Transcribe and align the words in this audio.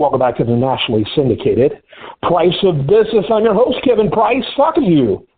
Welcome 0.00 0.20
back 0.20 0.38
to 0.38 0.44
the 0.44 0.56
nationally 0.56 1.04
syndicated 1.14 1.72
Price 2.22 2.56
of 2.62 2.86
Business. 2.86 3.26
I'm 3.30 3.44
your 3.44 3.52
host, 3.52 3.84
Kevin 3.84 4.10
Price, 4.10 4.42
talking 4.56 4.84
to 4.84 4.90
you 4.90 5.28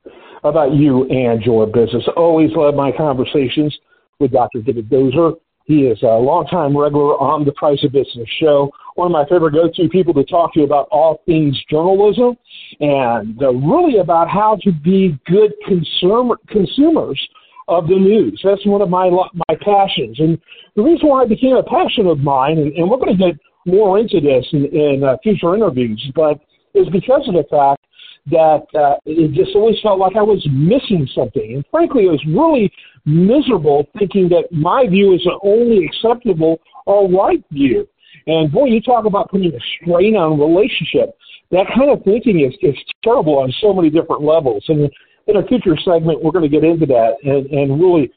about 0.44 0.72
you 0.72 1.04
and 1.08 1.42
your 1.42 1.66
business. 1.66 2.04
Always 2.16 2.52
love 2.54 2.76
my 2.76 2.92
conversations 2.96 3.76
with 4.20 4.30
Dr. 4.30 4.62
David 4.62 4.88
Dozier. 4.88 5.32
He 5.64 5.86
is 5.86 6.00
a 6.04 6.14
longtime 6.14 6.78
regular 6.78 7.20
on 7.20 7.44
the 7.44 7.50
Price 7.54 7.82
of 7.82 7.90
Business 7.90 8.28
show. 8.38 8.70
One 8.94 9.06
of 9.06 9.10
my 9.10 9.24
favorite 9.28 9.54
go-to 9.54 9.88
people 9.88 10.14
to 10.14 10.22
talk 10.22 10.54
to 10.54 10.62
about 10.62 10.86
all 10.92 11.22
things 11.26 11.60
journalism 11.68 12.36
and 12.78 13.42
uh, 13.42 13.52
really 13.52 13.98
about 13.98 14.30
how 14.30 14.58
to 14.62 14.70
be 14.70 15.18
good 15.26 15.54
consumer, 15.66 16.36
consumers 16.46 17.20
of 17.66 17.88
the 17.88 17.96
news. 17.96 18.40
That's 18.44 18.64
one 18.64 18.80
of 18.80 18.88
my 18.88 19.10
my 19.10 19.56
passions, 19.60 20.20
and 20.20 20.38
the 20.76 20.82
reason 20.82 21.08
why 21.08 21.24
it 21.24 21.30
became 21.30 21.56
a 21.56 21.64
passion 21.64 22.06
of 22.06 22.18
mine, 22.20 22.58
and, 22.58 22.72
and 22.74 22.88
we're 22.88 22.98
going 22.98 23.16
to 23.16 23.32
get 23.32 23.40
more 23.66 23.98
into 23.98 24.20
this 24.20 24.46
in, 24.52 24.66
in 24.66 25.04
uh, 25.04 25.16
future 25.22 25.54
interviews, 25.54 26.02
but 26.14 26.40
it's 26.74 26.90
because 26.90 27.26
of 27.28 27.34
the 27.34 27.44
fact 27.50 27.84
that 28.30 28.62
uh, 28.78 28.96
it 29.04 29.32
just 29.32 29.54
always 29.56 29.76
felt 29.82 29.98
like 29.98 30.16
I 30.16 30.22
was 30.22 30.46
missing 30.52 31.08
something. 31.14 31.54
And 31.54 31.64
frankly, 31.70 32.04
it 32.04 32.10
was 32.10 32.24
really 32.26 32.72
miserable 33.04 33.88
thinking 33.98 34.28
that 34.28 34.44
my 34.52 34.86
view 34.88 35.12
is 35.12 35.22
the 35.24 35.38
only 35.42 35.84
acceptable 35.84 36.60
or 36.86 37.10
right 37.10 37.42
view. 37.50 37.88
And 38.26 38.52
boy, 38.52 38.66
you 38.66 38.80
talk 38.80 39.06
about 39.06 39.30
putting 39.30 39.52
a 39.52 39.58
strain 39.80 40.14
on 40.16 40.38
a 40.38 40.44
relationship. 40.44 41.16
That 41.50 41.66
kind 41.76 41.90
of 41.90 42.02
thinking 42.04 42.40
is, 42.40 42.54
is 42.62 42.78
terrible 43.02 43.38
on 43.38 43.52
so 43.60 43.72
many 43.72 43.90
different 43.90 44.22
levels. 44.22 44.64
And 44.68 44.88
in 45.26 45.36
a 45.36 45.46
future 45.46 45.76
segment, 45.84 46.22
we're 46.22 46.30
going 46.30 46.48
to 46.48 46.48
get 46.48 46.64
into 46.64 46.86
that 46.86 47.14
and, 47.24 47.46
and 47.46 47.80
really 47.80 48.12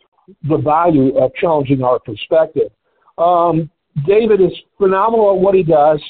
the 0.48 0.58
value 0.58 1.18
of 1.18 1.34
challenging 1.34 1.84
our 1.84 2.00
perspective. 2.00 2.70
Um, 3.18 3.70
David 4.06 4.42
is 4.42 4.52
phenomenal 4.78 5.36
at 5.36 5.42
what 5.42 5.56
he 5.56 5.64
does. 5.64 6.02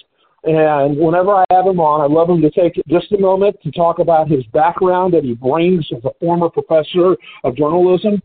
And 0.43 0.97
whenever 0.97 1.35
I 1.35 1.43
have 1.49 1.65
him 1.65 1.79
on, 1.79 2.01
I 2.01 2.13
love 2.13 2.29
him 2.29 2.41
to 2.41 2.51
take 2.51 2.73
just 2.87 3.11
a 3.11 3.17
moment 3.17 3.55
to 3.63 3.71
talk 3.71 3.97
about 3.97 4.29
his 4.29 4.43
background 4.53 5.13
that 5.15 5.23
he 5.23 5.33
brings 5.33 5.87
as 5.95 6.03
a 6.05 6.11
former 6.19 6.49
professor 6.49 7.15
of 7.43 7.55
journalism 7.55 8.21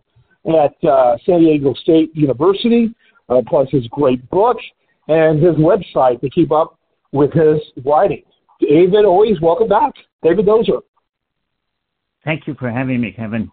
at 0.47 0.89
uh, 0.89 1.17
San 1.25 1.41
Diego 1.41 1.73
State 1.75 2.15
University, 2.15 2.95
uh, 3.31 3.41
plus 3.47 3.69
his 3.71 3.87
great 3.89 4.29
book 4.31 4.59
and 5.09 5.43
his 5.43 5.55
website 5.57 6.21
to 6.21 6.29
keep 6.29 6.53
up 6.53 6.79
with 7.13 7.33
his 7.33 7.61
writing. 7.85 8.23
David, 8.61 9.07
always 9.07 9.41
welcome 9.41 9.69
back. 9.69 9.93
David 10.23 10.45
Dozier. 10.45 10.81
Thank 12.25 12.47
you 12.47 12.55
for 12.55 12.71
having 12.71 13.01
me, 13.01 13.13
Kevin. 13.13 13.51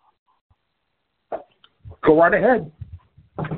Go 2.03 2.19
right 2.19 2.33
ahead. 2.33 2.69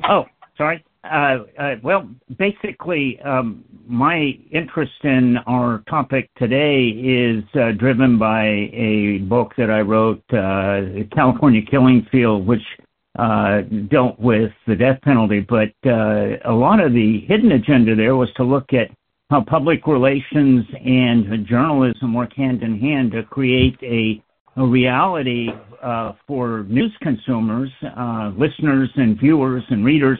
Oh, 0.08 0.24
sorry. 0.56 0.84
Uh, 1.02 1.38
uh, 1.58 1.74
well, 1.82 2.08
basically, 2.38 3.18
um, 3.24 3.64
my 3.86 4.38
interest 4.52 4.92
in 5.02 5.38
our 5.46 5.82
topic 5.88 6.28
today 6.36 6.88
is 6.88 7.42
uh, 7.54 7.72
driven 7.72 8.18
by 8.18 8.44
a 8.72 9.18
book 9.26 9.52
that 9.56 9.70
I 9.70 9.80
wrote, 9.80 10.22
uh, 10.30 11.02
California 11.14 11.62
Killing 11.70 12.06
Field, 12.12 12.46
which 12.46 12.62
uh, 13.18 13.62
dealt 13.90 14.20
with 14.20 14.52
the 14.66 14.76
death 14.76 15.00
penalty. 15.02 15.40
But 15.40 15.70
a 15.84 16.52
lot 16.52 16.80
of 16.80 16.92
the 16.92 17.24
hidden 17.26 17.52
agenda 17.52 17.96
there 17.96 18.14
was 18.14 18.28
to 18.36 18.44
look 18.44 18.74
at 18.74 18.90
how 19.30 19.42
public 19.42 19.86
relations 19.86 20.66
and 20.84 21.46
journalism 21.46 22.12
work 22.12 22.34
hand 22.34 22.62
in 22.62 22.78
hand 22.78 23.12
to 23.12 23.22
create 23.22 23.78
a, 23.82 24.22
a 24.60 24.66
reality 24.66 25.48
for 26.26 26.64
news 26.68 26.94
consumers, 27.00 27.70
listeners, 28.36 28.90
and 28.96 29.18
viewers 29.18 29.64
and 29.70 29.82
readers 29.82 30.18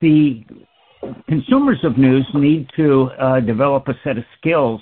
the 0.00 0.44
consumers 1.28 1.78
of 1.84 1.98
news 1.98 2.26
need 2.34 2.68
to 2.76 3.10
uh, 3.18 3.40
develop 3.40 3.88
a 3.88 3.94
set 4.04 4.18
of 4.18 4.24
skills 4.38 4.80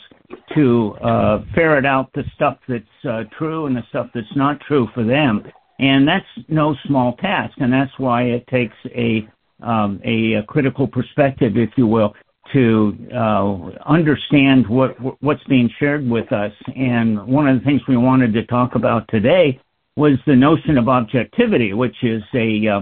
to 0.55 0.95
uh, 1.03 1.43
ferret 1.55 1.87
out 1.87 2.13
the 2.15 2.25
stuff 2.35 2.59
that's 2.69 2.85
uh, 3.09 3.25
true 3.37 3.67
and 3.67 3.77
the 3.77 3.83
stuff 3.89 4.09
that's 4.15 4.37
not 4.37 4.61
true 4.61 4.89
for 4.95 5.05
them. 5.05 5.43
And 5.79 6.07
that's 6.07 6.27
no 6.49 6.77
small 6.87 7.17
task, 7.17 7.55
and 7.59 7.73
that's 7.73 7.93
why 7.99 8.25
it 8.25 8.47
takes 8.49 8.77
a 8.95 9.27
um, 9.63 10.01
critical 10.47 10.87
perspective, 10.87 11.57
if 11.57 11.71
you 11.77 11.87
will, 11.87 12.15
to 12.53 12.97
uh, 13.15 13.71
understand 13.87 14.69
what 14.69 14.95
what's 15.23 15.43
being 15.45 15.71
shared 15.79 16.07
with 16.07 16.33
us. 16.33 16.53
And 16.77 17.27
one 17.27 17.49
of 17.49 17.59
the 17.59 17.65
things 17.65 17.81
we 17.89 17.97
wanted 17.97 18.35
to 18.35 18.45
talk 18.45 18.75
about 18.75 19.09
today 19.09 19.59
was 19.97 20.19
the 20.27 20.37
notion 20.37 20.79
of 20.79 20.89
objectivity, 20.89 21.73
which 21.73 21.97
is 22.03 22.23
a 22.35 22.67
uh, 22.67 22.81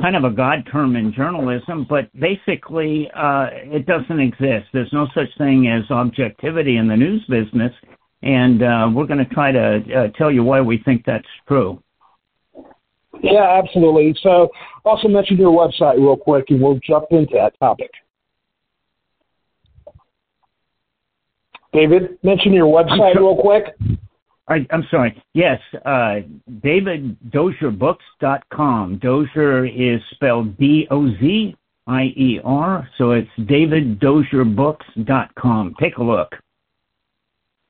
kind 0.00 0.16
of 0.16 0.24
a 0.24 0.30
god 0.30 0.66
term 0.70 0.96
in 0.96 1.12
journalism, 1.12 1.86
but 1.88 2.08
basically 2.18 3.10
uh, 3.14 3.46
it 3.52 3.86
doesn't 3.86 4.20
exist. 4.20 4.66
There's 4.72 4.92
no 4.92 5.08
such 5.14 5.28
thing 5.38 5.68
as 5.68 5.90
objectivity 5.90 6.76
in 6.76 6.88
the 6.88 6.96
news 6.96 7.24
business, 7.28 7.72
and 8.22 8.62
uh, 8.62 8.90
we're 8.92 9.06
going 9.06 9.24
to 9.24 9.34
try 9.34 9.52
to 9.52 9.76
uh, 9.94 10.08
tell 10.16 10.30
you 10.30 10.42
why 10.44 10.60
we 10.60 10.78
think 10.78 11.04
that's 11.04 11.26
true. 11.46 11.82
Yeah, 13.22 13.60
absolutely. 13.62 14.14
So, 14.22 14.50
also 14.84 15.08
mention 15.08 15.38
your 15.38 15.50
website 15.50 15.96
real 15.96 16.16
quick, 16.16 16.46
and 16.50 16.60
we'll 16.60 16.78
jump 16.86 17.06
into 17.10 17.34
that 17.34 17.58
topic. 17.58 17.90
David, 21.72 22.18
mention 22.22 22.52
your 22.52 22.66
website 22.66 23.16
real 23.16 23.36
quick. 23.36 23.64
I, 24.48 24.66
am 24.70 24.86
sorry. 24.90 25.22
Yes, 25.34 25.60
uh, 25.84 26.20
DavidDozierBooks.com. 26.64 28.98
Dozier 28.98 29.66
is 29.66 30.00
spelled 30.12 30.56
D-O-Z-I-E-R, 30.58 31.58
so 32.96 33.10
it's 33.12 33.28
DavidDozierBooks.com. 33.38 35.74
Take 35.78 35.98
a 35.98 36.02
look. 36.02 36.34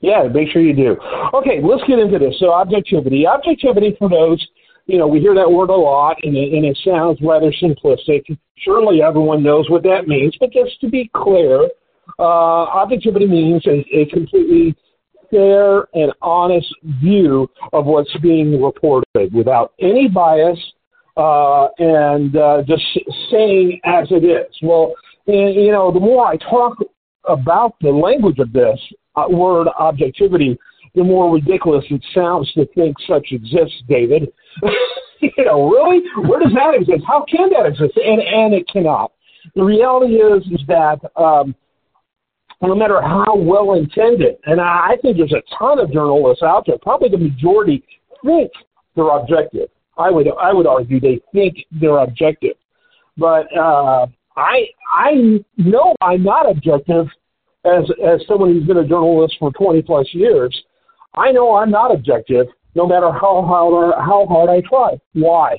Yeah, 0.01 0.29
make 0.33 0.49
sure 0.51 0.63
you 0.63 0.75
do. 0.75 0.97
Okay, 1.35 1.61
let's 1.63 1.83
get 1.89 1.99
into 1.99 2.21
this. 2.21 2.39
So, 2.39 2.53
objectivity. 2.53 3.27
Objectivity 3.27 3.97
for 3.99 4.09
those, 4.09 4.47
you 4.87 4.97
know, 4.97 5.09
we 5.09 5.19
hear 5.19 5.35
that 5.35 5.51
word 5.51 5.71
a 5.71 5.77
lot, 5.77 6.19
and 6.23 6.37
it, 6.37 6.53
and 6.53 6.65
it 6.65 6.79
sounds 6.85 7.19
rather 7.21 7.53
simplistic. 7.61 8.23
Surely 8.59 9.03
everyone 9.03 9.43
knows 9.43 9.69
what 9.69 9.83
that 9.83 10.07
means, 10.07 10.37
but 10.39 10.53
just 10.53 10.81
to 10.83 10.89
be 10.89 11.11
clear, 11.17 11.69
uh, 12.21 12.23
objectivity 12.23 13.27
means 13.27 13.67
a, 13.67 13.85
a 13.93 14.07
completely 14.07 14.77
fair 15.31 15.87
and 15.95 16.13
honest 16.23 16.73
view 17.01 17.49
of 17.73 17.87
what's 17.87 18.15
being 18.19 18.63
reported 18.63 19.33
without 19.33 19.73
any 19.81 20.09
bias 20.09 20.59
uh, 21.17 21.69
and 21.79 22.37
uh, 22.37 22.63
just 22.67 22.83
saying 23.31 23.81
as 23.85 24.09
it 24.11 24.25
is. 24.25 24.55
Well, 24.63 24.95
and, 25.27 25.55
you 25.55 25.73
know, 25.73 25.93
the 25.93 26.01
more 26.01 26.27
I 26.27 26.37
talk 26.37 26.79
about 27.29 27.75
the 27.81 27.91
language 27.91 28.39
of 28.39 28.53
this 28.53 28.81
uh, 29.17 29.27
word 29.29 29.69
objectivity, 29.79 30.59
the 30.95 31.05
more 31.05 31.33
ridiculous 31.33 31.85
it 31.91 32.05
sounds 32.15 32.51
to 32.53 32.67
think 32.75 32.97
such 33.07 33.29
exists, 33.33 33.83
David. 33.89 34.33
you 35.21 35.45
know, 35.45 35.69
really? 35.69 36.01
Where 36.27 36.41
does 36.41 36.53
that 36.55 36.75
exist? 36.75 37.05
How 37.07 37.25
can 37.31 37.51
that 37.51 37.67
exist? 37.67 37.97
And 37.97 38.21
and 38.21 38.55
it 38.55 38.67
cannot. 38.73 39.13
The 39.55 39.65
reality 39.65 40.15
is 40.15 40.45
is 40.47 40.67
that 40.69 40.99
um, 41.17 41.55
no 42.63 42.75
matter 42.75 43.01
how 43.01 43.37
well 43.37 43.75
intended. 43.75 44.37
And 44.47 44.61
I 44.61 44.97
think 45.01 45.17
there's 45.17 45.33
a 45.33 45.43
ton 45.57 45.79
of 45.79 45.93
journalists 45.93 46.43
out 46.43 46.65
there, 46.67 46.79
probably 46.79 47.09
the 47.09 47.19
majority 47.19 47.85
think 48.25 48.51
they're 48.97 49.09
objective. 49.09 49.69
I 49.97 50.11
would 50.11 50.29
I 50.41 50.53
would 50.53 50.67
argue 50.67 51.01
they 51.01 51.21
think 51.33 51.57
they're 51.73 51.99
objective, 51.99 52.57
but 53.17 53.47
uh, 53.57 54.07
I 54.37 54.67
I 54.95 55.41
know 55.57 55.95
I'm 56.01 56.23
not 56.23 56.49
objective 56.49 57.07
as 57.65 57.85
as 58.05 58.25
someone 58.29 58.53
who's 58.53 58.67
been 58.67 58.79
a 58.79 58.87
journalist 58.87 59.35
for 59.39 59.53
20 59.53 59.83
plus 59.83 60.07
years. 60.13 60.57
I 61.15 61.33
know 61.33 61.57
I'm 61.57 61.71
not 61.71 61.93
objective, 61.93 62.47
no 62.77 62.87
matter 62.87 63.11
how 63.11 63.43
hard 63.43 63.95
how 63.99 64.27
hard 64.27 64.51
I 64.51 64.61
try. 64.69 64.99
Why? 65.15 65.59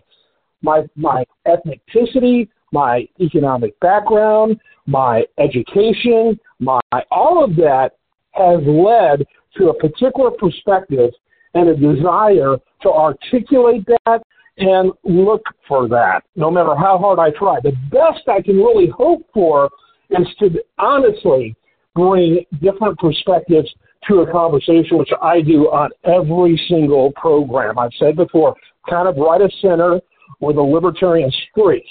My 0.61 0.88
my 0.95 1.25
ethnicity, 1.45 2.47
my 2.71 3.07
economic 3.19 3.77
background, 3.81 4.57
my 4.89 5.23
education, 5.38 6.39
my 6.59 6.80
all 7.12 7.44
of 7.44 7.56
that 7.56 7.91
has 8.31 8.59
led 8.65 9.25
to 9.57 9.69
a 9.69 9.74
particular 9.74 10.31
perspective 10.31 11.12
and 11.53 11.69
a 11.69 11.75
desire 11.75 12.57
to 12.81 12.89
articulate 12.89 13.86
that 13.86 14.21
and 14.57 14.91
look 15.03 15.41
for 15.68 15.88
that, 15.88 16.21
no 16.36 16.51
matter 16.51 16.75
how 16.75 16.97
hard 16.97 17.19
I 17.19 17.31
try. 17.31 17.59
The 17.62 17.71
best 17.91 18.27
I 18.27 18.41
can 18.41 18.57
really 18.57 18.88
hope 18.88 19.25
for 19.33 19.69
is 20.09 20.27
to 20.39 20.50
honestly 20.77 21.56
bring 21.95 22.45
different 22.62 22.97
perspectives 23.00 23.74
to 24.07 24.19
a 24.19 24.31
conversation, 24.31 24.97
which 24.97 25.12
I 25.21 25.41
do 25.41 25.65
on 25.65 25.89
every 26.03 26.59
single 26.69 27.12
program. 27.13 27.77
I've 27.77 27.91
said 28.00 28.15
before, 28.15 28.56
kind 28.89 29.07
of 29.07 29.18
right 29.18 29.41
of 29.41 29.51
center 29.62 30.00
with 30.39 30.57
a 30.57 30.62
libertarian 30.62 31.31
streak. 31.50 31.83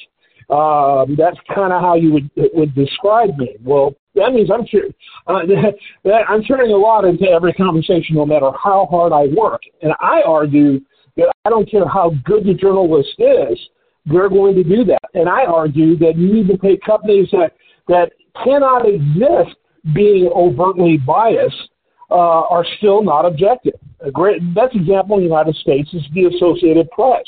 Um, 0.50 1.14
that's 1.16 1.36
kind 1.54 1.72
of 1.74 1.82
how 1.82 1.94
you 1.96 2.12
would 2.12 2.30
would 2.54 2.74
describe 2.74 3.36
me. 3.36 3.56
Well, 3.62 3.94
that 4.14 4.32
means 4.32 4.50
I'm 4.50 4.66
sure 4.66 4.84
uh, 5.26 5.40
I'm 6.28 6.42
turning 6.42 6.72
a 6.72 6.76
lot 6.76 7.04
into 7.04 7.26
every 7.26 7.52
conversation, 7.52 8.16
no 8.16 8.24
matter 8.24 8.50
how 8.62 8.86
hard 8.90 9.12
I 9.12 9.26
work. 9.34 9.60
And 9.82 9.92
I 10.00 10.22
argue 10.26 10.80
that 11.16 11.30
I 11.44 11.50
don't 11.50 11.70
care 11.70 11.86
how 11.86 12.12
good 12.24 12.44
the 12.44 12.54
journalist 12.54 13.14
is, 13.18 13.58
they're 14.06 14.30
going 14.30 14.54
to 14.54 14.64
do 14.64 14.84
that. 14.84 15.02
And 15.14 15.28
I 15.28 15.44
argue 15.44 15.98
that 15.98 16.16
you 16.16 16.32
need 16.32 16.48
to 16.48 16.56
pay 16.56 16.78
companies 16.78 17.28
that 17.32 17.52
that 17.88 18.12
cannot 18.42 18.86
exist 18.86 19.56
being 19.94 20.30
overtly 20.34 20.96
biased 20.96 21.68
uh, 22.10 22.14
are 22.48 22.64
still 22.78 23.02
not 23.02 23.26
objective. 23.26 23.74
A 24.00 24.10
great 24.10 24.54
best 24.54 24.74
example 24.74 25.16
in 25.16 25.24
the 25.24 25.28
United 25.28 25.56
States 25.56 25.92
is 25.92 26.02
the 26.14 26.26
Associated 26.26 26.90
Press. 26.90 27.24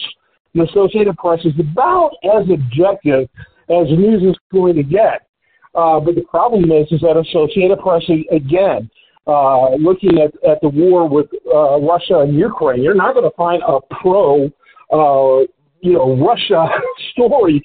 The 0.55 0.65
Associated 0.65 1.17
Press 1.17 1.41
is 1.45 1.55
about 1.59 2.13
as 2.25 2.49
objective 2.53 3.29
as 3.69 3.87
news 3.89 4.23
is 4.23 4.37
going 4.53 4.75
to 4.77 4.83
get. 4.83 5.27
Uh, 5.75 6.01
but 6.01 6.17
the 6.17 6.23
problem 6.23 6.73
is, 6.73 6.91
is 6.91 7.01
that 7.01 7.17
Associated 7.17 7.79
Press 7.79 8.03
again, 8.31 8.91
uh, 9.27 9.75
looking 9.77 10.19
at, 10.19 10.33
at 10.49 10.61
the 10.61 10.69
war 10.69 11.09
with 11.09 11.27
uh, 11.47 11.81
Russia 11.81 12.21
and 12.21 12.37
Ukraine, 12.37 12.83
you're 12.83 12.95
not 12.95 13.15
going 13.15 13.29
to 13.31 13.37
find 13.37 13.63
a 13.63 13.79
pro, 13.95 14.47
uh, 14.93 15.45
you 15.81 15.93
know, 15.93 16.17
Russia 16.17 16.67
story 17.13 17.63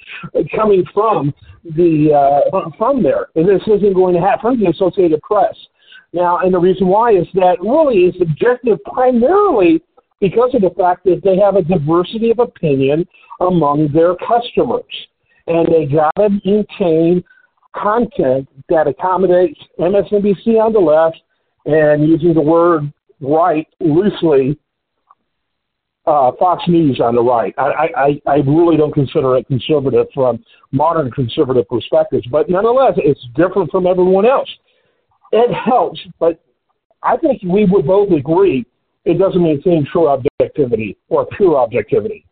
coming 0.56 0.84
from 0.94 1.34
the 1.64 2.14
uh, 2.14 2.70
from 2.78 3.02
there. 3.02 3.28
And 3.36 3.50
this 3.50 3.62
isn't 3.68 3.94
going 3.94 4.14
to 4.14 4.22
happen 4.22 4.42
from 4.42 4.60
the 4.60 4.70
Associated 4.70 5.22
Press. 5.24 5.56
Now, 6.14 6.40
and 6.40 6.54
the 6.54 6.60
reason 6.60 6.88
why 6.88 7.12
is 7.12 7.28
that 7.34 7.58
really 7.60 8.04
is 8.06 8.16
objective 8.22 8.78
primarily 8.84 9.82
because 10.20 10.54
of 10.54 10.62
the 10.62 10.72
fact 10.78 11.04
that 11.06 11.22
they 11.24 11.38
have 11.38 11.56
a 11.56 11.62
diversity 11.62 12.32
of 12.32 12.40
opinion 12.40 13.08
among 13.42 13.90
their 13.94 14.16
customers. 14.16 14.84
And 15.48 15.68
they 15.68 15.86
got 15.86 16.12
to 16.16 16.30
maintain 16.44 17.24
content 17.76 18.48
that 18.70 18.88
accommodates 18.88 19.60
MSNBC 19.80 20.60
on 20.60 20.74
the 20.74 20.80
left 20.80 21.18
and 21.66 22.08
using 22.08 22.34
the 22.34 22.42
word 22.42 22.92
right 23.20 23.68
loosely, 23.80 24.58
uh, 26.06 26.32
Fox 26.40 26.64
News 26.68 27.00
on 27.04 27.16
the 27.16 27.22
right. 27.22 27.54
I, 27.58 27.90
I, 27.96 28.22
I 28.28 28.36
really 28.38 28.78
don't 28.78 28.94
consider 28.94 29.36
it 29.38 29.48
conservative 29.48 30.08
from 30.14 30.44
modern 30.72 31.12
conservative 31.12 31.68
perspectives, 31.68 32.26
but 32.28 32.50
nonetheless, 32.50 32.94
it's 32.98 33.26
different 33.36 33.72
from 33.72 33.88
everyone 33.88 34.26
else. 34.26 34.50
It 35.32 35.52
helps, 35.54 36.00
but 36.20 36.40
I 37.02 37.18
think 37.18 37.42
we 37.44 37.66
would 37.66 37.86
both 37.86 38.12
agree 38.12 38.66
it 39.06 39.20
doesn't 39.20 39.42
maintain 39.42 39.86
true 39.92 40.08
objectivity 40.08 40.98
or 41.10 41.26
pure 41.28 41.58
objectivity. 41.58 42.26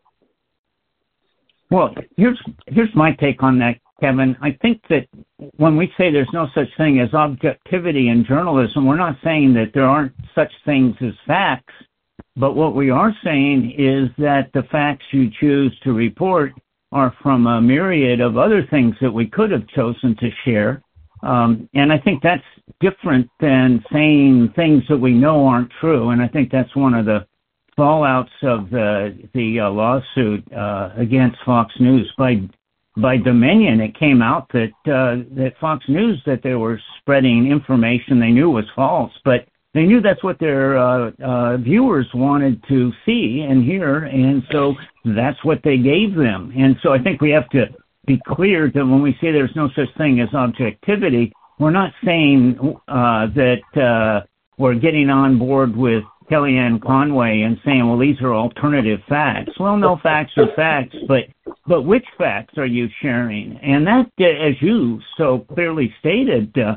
Well, 1.70 1.94
here's 2.18 2.40
here's 2.68 2.94
my 2.94 3.14
take 3.14 3.42
on 3.42 3.58
that, 3.60 3.78
Kevin. 4.00 4.36
I 4.42 4.58
think 4.62 4.82
that 4.90 5.08
when 5.58 5.76
we 5.76 5.92
say 5.98 6.12
there's 6.12 6.30
no 6.34 6.48
such 6.54 6.68
thing 6.78 7.00
as 7.00 7.14
objectivity 7.14 8.10
in 8.10 8.26
journalism, 8.26 8.86
we're 8.86 8.98
not 8.98 9.18
saying 9.24 9.54
that 9.56 9.72
there 9.74 9.86
aren't 9.86 10.14
such 10.36 10.52
things 10.66 10.96
as 11.02 11.14
facts, 11.26 11.74
but 12.36 12.56
what 12.56 12.76
we 12.76 12.90
are 12.90 13.14
saying 13.24 13.74
is 13.78 14.10
that 14.18 14.52
the 14.54 14.64
facts 14.72 15.06
you 15.12 15.32
choose 15.40 15.76
to 15.84 15.94
report 15.94 16.54
are 16.92 17.16
from 17.24 17.48
a 17.48 17.60
myriad 17.60 18.22
of 18.22 18.38
other 18.38 18.68
things 18.70 18.96
that 19.02 19.12
we 19.12 19.26
could 19.26 19.50
have 19.50 19.68
chosen 19.70 20.16
to 20.18 20.30
share. 20.46 20.82
Um, 21.24 21.70
and 21.74 21.92
I 21.92 21.98
think 21.98 22.22
that's 22.22 22.44
different 22.80 23.30
than 23.40 23.84
saying 23.92 24.54
things 24.56 24.84
that 24.90 24.98
we 24.98 25.14
know 25.14 25.48
aren't 25.48 25.72
true. 25.80 26.10
And 26.10 26.22
I 26.22 26.28
think 26.28 26.52
that's 26.52 26.76
one 26.76 26.94
of 26.94 27.06
the 27.06 27.26
fallouts 27.78 28.44
of 28.44 28.70
the 28.70 29.18
the 29.34 29.62
uh, 29.62 29.70
lawsuit 29.70 30.52
uh, 30.54 30.90
against 30.98 31.38
Fox 31.46 31.74
News 31.80 32.12
by 32.18 32.42
by 32.98 33.18
Dominion. 33.18 33.80
It 33.80 33.98
came 33.98 34.22
out 34.22 34.52
that 34.52 34.74
uh, 34.86 35.24
that 35.36 35.54
Fox 35.60 35.86
News 35.88 36.22
that 36.26 36.44
they 36.44 36.56
were 36.56 36.80
spreading 37.00 37.50
information 37.52 38.20
they 38.20 38.32
knew 38.32 38.50
was 38.50 38.66
false, 38.76 39.12
but 39.24 39.48
they 39.74 39.84
knew 39.84 40.02
that's 40.02 40.24
what 40.24 40.40
their 40.40 40.78
uh, 40.78 41.12
uh, 41.24 41.58
viewers 41.58 42.08
wanted 42.14 42.64
to 42.68 42.92
see 43.06 43.46
and 43.48 43.64
hear, 43.64 44.04
and 44.04 44.44
so 44.52 44.76
that's 45.04 45.44
what 45.44 45.62
they 45.64 45.78
gave 45.78 46.16
them. 46.16 46.54
And 46.56 46.76
so 46.84 46.94
I 46.94 47.00
think 47.00 47.22
we 47.22 47.32
have 47.32 47.50
to 47.50 47.70
be 48.06 48.20
clear 48.28 48.72
that 48.74 48.86
when 48.86 49.02
we 49.02 49.14
say 49.22 49.32
there's 49.32 49.56
no 49.56 49.70
such 49.76 49.90
thing 49.98 50.20
as 50.20 50.34
objectivity, 50.34 51.32
we're 51.60 51.72
not 51.72 51.92
saying 52.04 52.58
uh, 52.88 53.28
that 53.36 53.82
uh, 53.82 54.26
we're 54.58 54.76
getting 54.76 55.10
on 55.10 55.40
board 55.40 55.76
with 55.76 56.04
Kellyanne 56.30 56.82
Conway 56.82 57.42
and 57.42 57.58
saying, 57.66 57.88
well, 57.88 57.98
these 57.98 58.20
are 58.22 58.34
alternative 58.34 59.00
facts. 59.08 59.52
Well, 59.60 59.78
no 59.78 60.00
facts 60.02 60.32
are 60.38 60.48
facts, 60.56 60.96
but 61.08 61.26
but 61.66 61.84
which 61.84 62.06
facts 62.18 62.58
are 62.58 62.66
you 62.66 62.88
sharing? 63.02 63.58
And 63.58 63.88
that, 63.88 64.12
as 64.20 64.62
you 64.62 65.00
so 65.18 65.46
clearly 65.54 65.94
stated, 66.00 66.58
uh, 66.58 66.76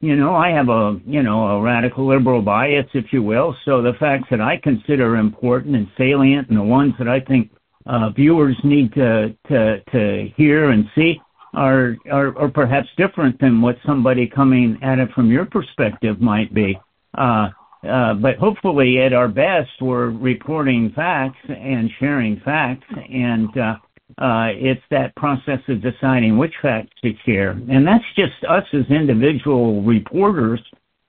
you 0.00 0.14
know, 0.14 0.34
I 0.34 0.50
have 0.50 0.68
a 0.68 1.00
you 1.06 1.22
know 1.22 1.46
a 1.46 1.62
radical 1.62 2.06
liberal 2.06 2.42
bias, 2.42 2.86
if 2.94 3.06
you 3.12 3.22
will. 3.22 3.56
So 3.64 3.82
the 3.82 3.94
facts 3.98 4.28
that 4.30 4.40
I 4.40 4.58
consider 4.62 5.16
important 5.16 5.74
and 5.74 5.88
salient, 5.96 6.48
and 6.48 6.58
the 6.58 6.62
ones 6.62 6.94
that 6.98 7.08
I 7.08 7.20
think 7.20 7.50
uh, 7.88 8.10
viewers 8.10 8.56
need 8.62 8.92
to 8.92 9.34
to 9.48 9.80
to 9.92 10.28
hear 10.36 10.70
and 10.70 10.84
see, 10.94 11.20
are, 11.54 11.96
are 12.12 12.36
are 12.38 12.48
perhaps 12.48 12.88
different 12.96 13.40
than 13.40 13.60
what 13.60 13.76
somebody 13.84 14.26
coming 14.26 14.78
at 14.82 14.98
it 14.98 15.10
from 15.12 15.30
your 15.30 15.46
perspective 15.46 16.20
might 16.20 16.52
be. 16.54 16.78
Uh, 17.16 17.48
uh, 17.88 18.14
but 18.14 18.36
hopefully, 18.36 18.98
at 19.00 19.12
our 19.12 19.28
best, 19.28 19.70
we're 19.80 20.10
reporting 20.10 20.92
facts 20.94 21.38
and 21.48 21.90
sharing 21.98 22.40
facts, 22.40 22.86
and 23.10 23.56
uh, 23.56 23.76
uh, 24.18 24.48
it's 24.52 24.82
that 24.90 25.14
process 25.16 25.60
of 25.68 25.80
deciding 25.80 26.36
which 26.36 26.54
facts 26.60 26.90
to 27.02 27.14
share. 27.24 27.50
And 27.70 27.86
that's 27.86 28.04
just 28.16 28.32
us 28.48 28.64
as 28.72 28.84
individual 28.90 29.82
reporters. 29.82 30.60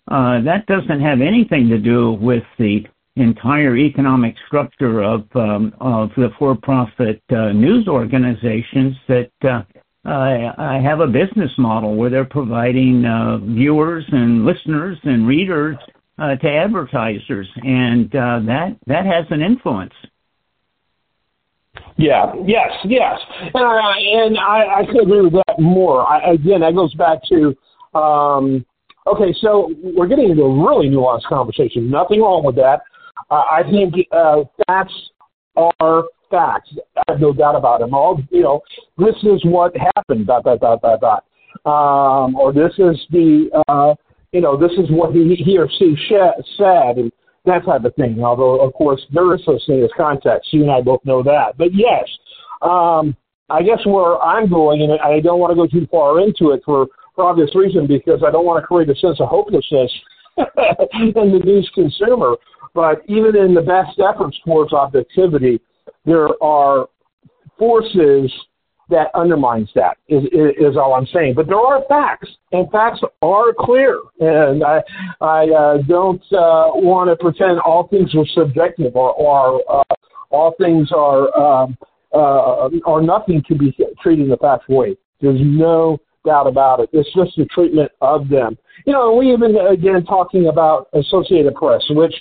Uh, 0.10 0.42
that 0.42 0.66
doesn't 0.68 1.02
have 1.02 1.22
anything 1.22 1.70
to 1.70 1.78
do 1.78 2.14
with 2.14 2.44
the 2.58 2.86
entire 3.16 3.76
economic 3.76 4.36
structure 4.48 5.02
of 5.02 5.26
um, 5.36 5.74
of 5.82 6.10
the 6.16 6.30
for-profit 6.38 7.22
uh, 7.32 7.52
news 7.52 7.88
organizations 7.88 8.96
that 9.08 9.32
uh, 9.44 9.64
I 10.06 10.80
have 10.84 11.02
a 11.02 11.08
business 11.08 11.52
model 11.58 11.96
where 11.96 12.10
they're 12.10 12.26
providing 12.26 13.06
uh, 13.06 13.38
viewers 13.40 14.06
and 14.12 14.46
listeners 14.46 14.98
and 15.04 15.28
readers 15.28 15.78
uh, 16.18 16.36
to 16.36 16.50
advertisers, 16.50 17.48
and 17.64 18.10
that 18.12 18.78
that 18.88 19.06
has 19.06 19.26
an 19.30 19.42
influence. 19.42 19.94
Yeah. 21.98 22.34
Yes. 22.46 22.72
Yes. 22.86 23.20
And 23.54 23.64
I 23.64 23.98
and 24.00 24.38
I, 24.38 24.64
I 24.64 24.82
agree 24.82 25.22
with 25.22 25.34
that 25.34 25.60
more. 25.60 26.08
I, 26.08 26.32
again, 26.32 26.62
that 26.62 26.74
goes 26.74 26.94
back 26.94 27.20
to. 27.30 27.56
Um, 27.98 28.66
okay, 29.06 29.34
so 29.42 29.74
we're 29.84 30.08
getting 30.08 30.30
into 30.30 30.44
a 30.44 30.66
really 30.66 30.88
nuanced 30.88 31.26
conversation. 31.26 31.90
Nothing 31.90 32.22
wrong 32.22 32.46
with 32.46 32.56
that. 32.56 32.82
Uh, 33.30 33.44
I 33.52 33.64
think 33.70 33.94
uh, 34.12 34.44
facts 34.68 34.94
are 35.56 36.04
facts. 36.32 36.72
I 36.98 37.04
have 37.08 37.20
no 37.20 37.34
doubt 37.34 37.56
about 37.56 37.80
them. 37.80 37.94
All 37.94 38.22
you 38.30 38.42
know, 38.42 38.62
this 38.98 39.16
is 39.24 39.44
what 39.44 39.76
happened. 39.96 40.28
Dot 40.28 40.44
dot 40.44 40.60
dot 40.60 40.82
dot 40.82 41.02
dot. 41.02 41.26
Um, 41.66 42.36
or 42.36 42.54
this 42.54 42.72
is 42.78 43.00
the 43.12 43.50
uh, 43.68 43.96
you 44.32 44.42
know 44.42 44.58
this 44.58 44.72
is 44.72 44.90
what 44.90 45.14
he 45.14 45.36
he 45.36 45.58
or 45.58 45.70
she 45.78 45.96
sh- 45.96 46.44
said 46.58 46.98
and 46.98 47.12
that 47.46 47.66
type 47.66 47.84
of 47.84 47.96
thing. 47.96 48.24
Although 48.24 48.62
of 48.62 48.74
course 48.74 49.02
there 49.14 49.34
is 49.36 49.42
such 49.46 49.62
thing 49.68 49.84
as 49.84 49.90
context. 49.98 50.54
You 50.54 50.64
and 50.64 50.72
I 50.72 50.82
both 50.82 51.04
know 51.06 51.24
that. 51.24 51.58
But 51.58 51.74
yes, 51.74 52.08
um, 52.62 53.16
I 53.50 53.64
guess 53.64 53.80
where 53.86 54.18
I'm 54.22 54.50
going, 54.50 54.82
and 54.82 55.00
I 55.02 55.20
don't 55.20 55.40
want 55.40 55.52
to 55.52 55.56
go 55.56 55.68
too 55.68 55.88
far 55.92 56.20
into 56.20 56.52
it 56.52 56.62
for 56.66 56.88
for 57.16 57.26
obvious 57.26 57.54
reason 57.56 57.88
because 57.88 58.24
I 58.26 58.32
don't 58.32 58.46
want 58.46 58.62
to 58.62 58.68
create 58.68 58.90
a 58.90 58.96
sense 58.96 59.20
of 59.20 59.28
hopelessness 59.28 59.92
in 60.38 61.14
the 61.14 61.42
news 61.44 61.70
consumer. 61.74 62.36
But 62.74 63.02
even 63.08 63.36
in 63.36 63.54
the 63.54 63.62
best 63.62 64.00
efforts 64.00 64.38
towards 64.46 64.74
objectivity, 64.74 65.60
there 66.06 66.30
are 66.44 66.88
forces 67.58 68.32
that 68.90 69.08
undermines 69.14 69.70
that 69.76 69.98
is, 70.08 70.24
is, 70.34 70.76
all 70.76 70.96
I'm 70.96 71.06
saying. 71.14 71.36
But 71.36 71.48
there 71.48 71.60
are 71.60 71.84
facts, 71.88 72.28
and 72.52 72.70
facts 72.72 73.02
are 73.22 73.54
clear. 73.58 74.00
And 74.20 74.64
I, 74.64 74.82
I 75.22 75.48
uh, 75.50 75.78
don't 75.88 76.22
uh, 76.34 76.74
want 76.74 77.10
to 77.10 77.16
pretend 77.16 77.60
all 77.60 77.88
things 77.88 78.16
are 78.16 78.26
subjective 78.34 78.96
or, 78.96 79.14
or 79.14 79.62
uh, 79.70 79.96
all 80.32 80.56
things 80.60 80.90
are 80.92 81.36
um, 81.38 81.78
uh, 82.14 82.70
nothing 83.02 83.44
can 83.48 83.58
be 83.58 83.76
treated 84.02 84.26
in 84.26 84.32
a 84.32 84.38
fact 84.38 84.68
way. 84.70 84.98
There's 85.22 85.40
no 85.42 86.00
doubt 86.26 86.48
about 86.48 86.80
it. 86.80 86.90
It's 86.92 87.10
just 87.14 87.36
the 87.38 87.46
treatment 87.46 87.92
of 88.02 88.28
them. 88.30 88.58
You 88.86 88.94
know, 88.94 89.14
we 89.14 89.32
even 89.32 89.56
again 89.58 90.04
talking 90.06 90.48
about 90.48 90.88
Associated 90.94 91.54
Press, 91.56 91.84
which 91.90 92.14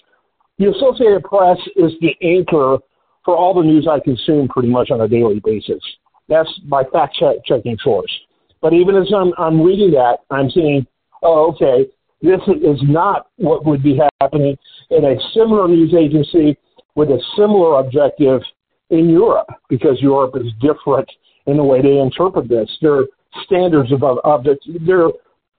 the 0.59 0.71
Associated 0.71 1.25
Press 1.25 1.59
is 1.77 1.93
the 2.01 2.15
anchor 2.23 2.79
for 3.25 3.37
all 3.37 3.55
the 3.55 3.63
news 3.63 3.87
I 3.91 4.01
consume 4.01 4.49
pretty 4.49 4.69
much 4.69 4.91
on 4.91 5.01
a 5.01 5.09
daily 5.09 5.41
basis. 5.45 5.83
That's 6.29 6.51
my 6.67 6.83
fact 6.93 7.15
check- 7.15 7.45
checking 7.45 7.77
source. 7.83 8.13
But 8.61 8.73
even 8.73 8.97
as 8.97 9.13
I'm, 9.15 9.33
I'm 9.39 9.63
reading 9.63 9.93
that, 9.93 10.19
I'm 10.31 10.51
seeing, 10.51 10.87
oh, 11.23 11.53
okay, 11.53 11.89
this 12.23 12.41
is 12.49 12.81
not 12.83 13.29
what 13.37 13.65
would 13.65 13.83
be 13.83 14.01
happening 14.21 14.57
in 14.91 15.05
a 15.05 15.17
similar 15.33 15.69
news 15.69 15.95
agency 15.95 16.59
with 16.97 17.11
a 17.11 17.23
similar 17.37 17.79
objective 17.79 18.43
in 18.91 19.09
Europe, 19.09 19.49
because 19.69 20.01
Europe 20.01 20.35
is 20.37 20.51
different 20.61 21.09
in 21.47 21.57
the 21.57 21.63
way 21.63 21.81
they 21.81 21.99
interpret 21.99 22.49
this. 22.49 22.69
Their 22.83 23.05
standards 23.45 23.93
of 23.93 24.03
objects, 24.03 24.67
their 24.87 25.11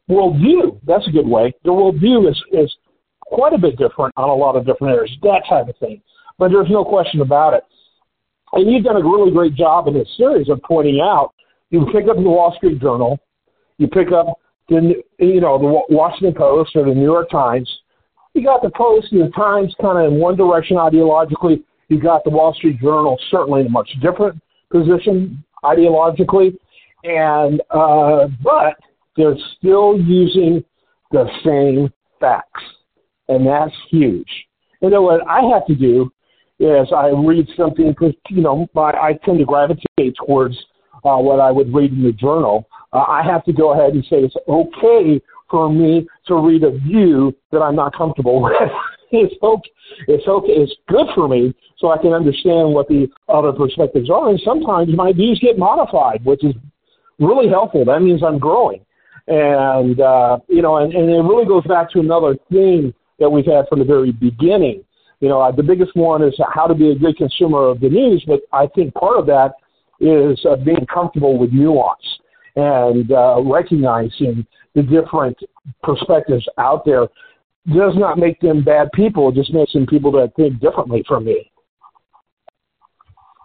worldview, 0.10 0.80
that's 0.86 1.08
a 1.08 1.12
good 1.12 1.28
way. 1.28 1.54
Their 1.64 1.74
worldview 1.74 2.30
is, 2.30 2.44
is 2.52 2.76
quite 3.32 3.54
a 3.54 3.58
bit 3.58 3.78
different 3.78 4.14
on 4.18 4.30
a 4.30 4.34
lot 4.34 4.56
of 4.56 4.66
different 4.66 4.96
areas, 4.96 5.16
that 5.24 5.44
type 5.48 5.68
of 5.68 5.78
thing. 5.78 6.02
But 6.38 6.52
there's 6.52 6.70
no 6.70 6.84
question 6.84 7.22
about 7.22 7.54
it. 7.54 7.64
And 8.54 8.72
you've 8.72 8.84
done 8.84 8.98
a 8.98 9.04
really 9.04 9.32
great 9.32 9.56
job 9.56 9.88
in 9.88 9.94
this 9.94 10.08
series 10.18 10.50
of 10.50 10.62
pointing 10.64 11.00
out 11.00 11.34
you 11.70 11.86
pick 11.94 12.08
up 12.10 12.16
the 12.16 12.24
Wall 12.24 12.54
Street 12.58 12.82
Journal, 12.82 13.20
You 13.78 13.88
pick 13.88 14.12
up 14.12 14.28
the 14.70 14.96
you 15.20 15.42
know 15.42 15.58
the 15.58 15.96
Washington 15.96 16.34
Post 16.34 16.76
or 16.76 16.86
the 16.86 16.94
New 16.94 17.04
York 17.04 17.30
Times. 17.30 17.70
You 18.34 18.44
got 18.44 18.62
the 18.62 18.72
Post 18.72 19.12
and 19.12 19.22
the 19.22 19.30
Times 19.32 19.74
kind 19.82 19.98
of 19.98 20.12
in 20.12 20.20
one 20.20 20.36
direction 20.36 20.78
ideologically. 20.78 21.64
You 21.90 22.00
got 22.00 22.24
the 22.24 22.30
Wall 22.30 22.54
Street 22.54 22.80
Journal 22.80 23.20
certainly 23.30 23.62
in 23.62 23.68
a 23.68 23.70
much 23.70 23.90
different 24.02 24.42
position 24.72 25.44
ideologically, 25.64 26.58
and 27.04 27.62
uh, 27.72 28.28
but 28.44 28.76
they're 29.16 29.38
still 29.58 30.00
using 30.00 30.64
the 31.12 31.28
same 31.44 31.92
facts, 32.20 32.64
and 33.30 33.48
that's 33.48 33.74
huge. 33.90 34.30
You 34.82 34.90
know 34.90 35.02
what 35.02 35.26
I 35.28 35.42
have 35.54 35.66
to 35.68 35.76
do 35.76 36.12
is 36.60 36.88
I 36.96 37.10
read 37.10 37.48
something 37.56 37.90
because 37.90 38.14
you 38.30 38.42
know 38.42 38.68
my, 38.74 38.92
I 38.92 39.18
tend 39.24 39.40
to 39.40 39.46
gravitate 39.46 40.16
towards 40.18 40.58
uh, 41.06 41.18
what 41.18 41.40
I 41.40 41.52
would 41.52 41.74
read 41.74 41.94
in 41.94 42.04
the 42.04 42.12
journal. 42.12 42.68
Uh, 42.92 43.06
I 43.08 43.24
have 43.24 43.46
to 43.46 43.54
go 43.54 43.74
ahead 43.74 43.94
and 43.94 44.04
say 44.06 44.18
it's 44.18 44.36
okay 44.48 45.22
for 45.50 45.72
me 45.72 46.08
to 46.28 46.36
read 46.36 46.64
a 46.64 46.72
view 46.72 47.36
that 47.52 47.60
I'm 47.60 47.76
not 47.76 47.96
comfortable 47.96 48.42
with. 48.44 48.54
it's 49.12 49.36
okay. 49.42 49.70
It's 50.08 50.28
okay. 50.28 50.52
It's 50.54 50.76
good 50.88 51.08
for 51.16 51.28
me 51.28 51.54
so 51.78 51.92
I 51.92 51.98
can 51.98 52.14
understand 52.14 52.74
what 52.74 52.88
the 52.88 53.08
other 53.28 53.52
perspectives 53.52 54.10
are. 54.10 54.30
And 54.30 54.40
sometimes 54.44 54.96
my 54.96 55.14
views 55.14 55.40
get 55.42 55.58
modified, 55.58 56.24
which 56.26 56.44
is 56.44 56.54
really 57.20 57.50
helpful. 57.50 57.86
That 57.86 58.02
means 58.02 58.22
I'm 58.24 58.38
growing. 58.38 58.86
And, 59.28 60.00
uh, 60.00 60.40
you 60.48 60.62
know, 60.62 60.78
and, 60.78 60.94
and 60.94 61.10
it 61.10 61.22
really 61.22 61.46
goes 61.46 61.64
back 61.66 61.92
to 61.92 62.00
another 62.00 62.36
theme 62.52 62.94
that 63.20 63.30
we've 63.30 63.46
had 63.46 63.68
from 63.68 63.80
the 63.80 63.86
very 63.86 64.12
beginning. 64.12 64.84
You 65.20 65.30
know, 65.30 65.52
the 65.56 65.64
biggest 65.64 65.96
one 65.96 66.24
is 66.24 66.34
how 66.54 66.66
to 66.68 66.74
be 66.74 66.92
a 66.92 66.96
good 66.96 67.18
consumer 67.18 67.68
of 67.68 67.80
the 67.82 67.90
news, 67.90 68.24
but 68.26 68.40
I 68.54 68.68
think 68.68 68.94
part 68.94 69.20
of 69.20 69.26
that 69.28 69.54
is 70.00 70.40
uh, 70.46 70.56
being 70.56 70.86
comfortable 70.92 71.38
with 71.38 71.52
nuance 71.52 72.20
and 72.56 73.12
uh, 73.12 73.42
recognizing 73.44 74.46
the 74.76 74.84
different 74.84 75.38
perspectives 75.84 76.48
out 76.58 76.86
there 76.86 77.08
does 77.68 77.94
not 77.96 78.18
make 78.18 78.40
them 78.40 78.64
bad 78.64 78.92
people. 78.94 79.30
It 79.30 79.36
just 79.36 79.54
makes 79.54 79.74
them 79.74 79.86
people 79.86 80.12
that 80.14 80.34
think 80.36 80.60
differently 80.60 81.04
from 81.08 81.26
me. 81.26 81.52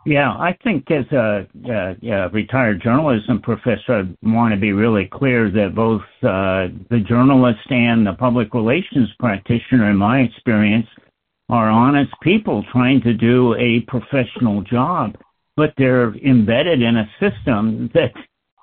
Yeah, 0.06 0.32
I 0.32 0.56
think 0.62 0.90
as 0.90 1.06
a, 1.12 1.46
a, 1.66 1.96
a 2.10 2.28
retired 2.28 2.82
journalism 2.82 3.40
professor, 3.40 4.02
I 4.02 4.28
want 4.28 4.52
to 4.52 4.60
be 4.60 4.72
really 4.72 5.08
clear 5.10 5.50
that 5.50 5.74
both 5.74 6.02
uh, 6.22 6.68
the 6.90 7.02
journalist 7.08 7.60
and 7.70 8.06
the 8.06 8.12
public 8.12 8.52
relations 8.52 9.08
practitioner, 9.18 9.90
in 9.90 9.96
my 9.96 10.20
experience, 10.20 10.86
are 11.48 11.70
honest 11.70 12.12
people 12.22 12.64
trying 12.70 13.00
to 13.02 13.14
do 13.14 13.54
a 13.54 13.80
professional 13.88 14.62
job, 14.62 15.16
but 15.56 15.72
they're 15.78 16.14
embedded 16.16 16.82
in 16.82 16.96
a 16.98 17.10
system 17.18 17.90
that 17.94 18.12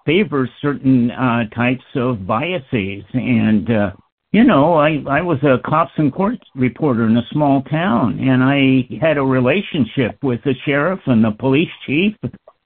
favors 0.05 0.50
certain 0.62 1.10
uh, 1.12 1.48
types 1.55 1.86
of 1.95 2.27
biases. 2.27 3.03
And 3.13 3.71
uh, 3.71 3.91
you 4.31 4.45
know, 4.45 4.75
I, 4.75 5.03
I 5.09 5.21
was 5.21 5.39
a 5.43 5.57
cops 5.67 5.91
and 5.97 6.11
court 6.11 6.39
reporter 6.55 7.05
in 7.05 7.17
a 7.17 7.27
small 7.31 7.63
town, 7.63 8.17
and 8.19 8.41
I 8.41 8.88
had 9.05 9.17
a 9.17 9.23
relationship 9.23 10.17
with 10.23 10.41
the 10.45 10.53
sheriff 10.65 11.01
and 11.05 11.23
the 11.23 11.31
police 11.31 11.69
chief, 11.85 12.15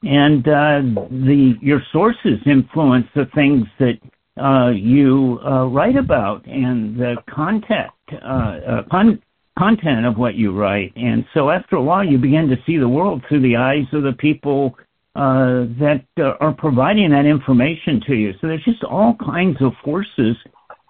and 0.04 0.48
uh, 0.48 0.82
the 1.10 1.56
your 1.62 1.82
sources 1.92 2.40
influence 2.46 3.08
the 3.16 3.26
things 3.34 3.66
that 3.80 3.98
uh, 4.40 4.70
you 4.70 5.40
uh, 5.44 5.66
write 5.66 5.96
about 5.96 6.46
and 6.46 7.00
the 7.00 7.16
content 7.28 7.92
uh, 8.12 8.26
uh, 8.26 8.84
con- 8.92 9.20
content 9.58 10.06
of 10.06 10.18
what 10.18 10.36
you 10.36 10.52
write. 10.52 10.94
And 10.96 11.26
so, 11.34 11.50
after 11.50 11.78
a 11.78 11.82
while, 11.82 12.06
you 12.06 12.20
begin 12.20 12.48
to 12.50 12.58
see 12.68 12.78
the 12.78 12.90
world 12.90 13.24
through 13.28 13.42
the 13.42 13.56
eyes 13.56 13.88
of 13.92 14.04
the 14.04 14.14
people 14.14 14.76
uh, 15.16 15.66
that 15.80 16.06
uh, 16.20 16.34
are 16.42 16.54
providing 16.54 17.10
that 17.10 17.26
information 17.26 18.02
to 18.06 18.14
you. 18.14 18.34
So 18.34 18.48
there's 18.48 18.66
just 18.66 18.84
all 18.84 19.16
kinds 19.16 19.58
of 19.62 19.72
forces 19.84 20.36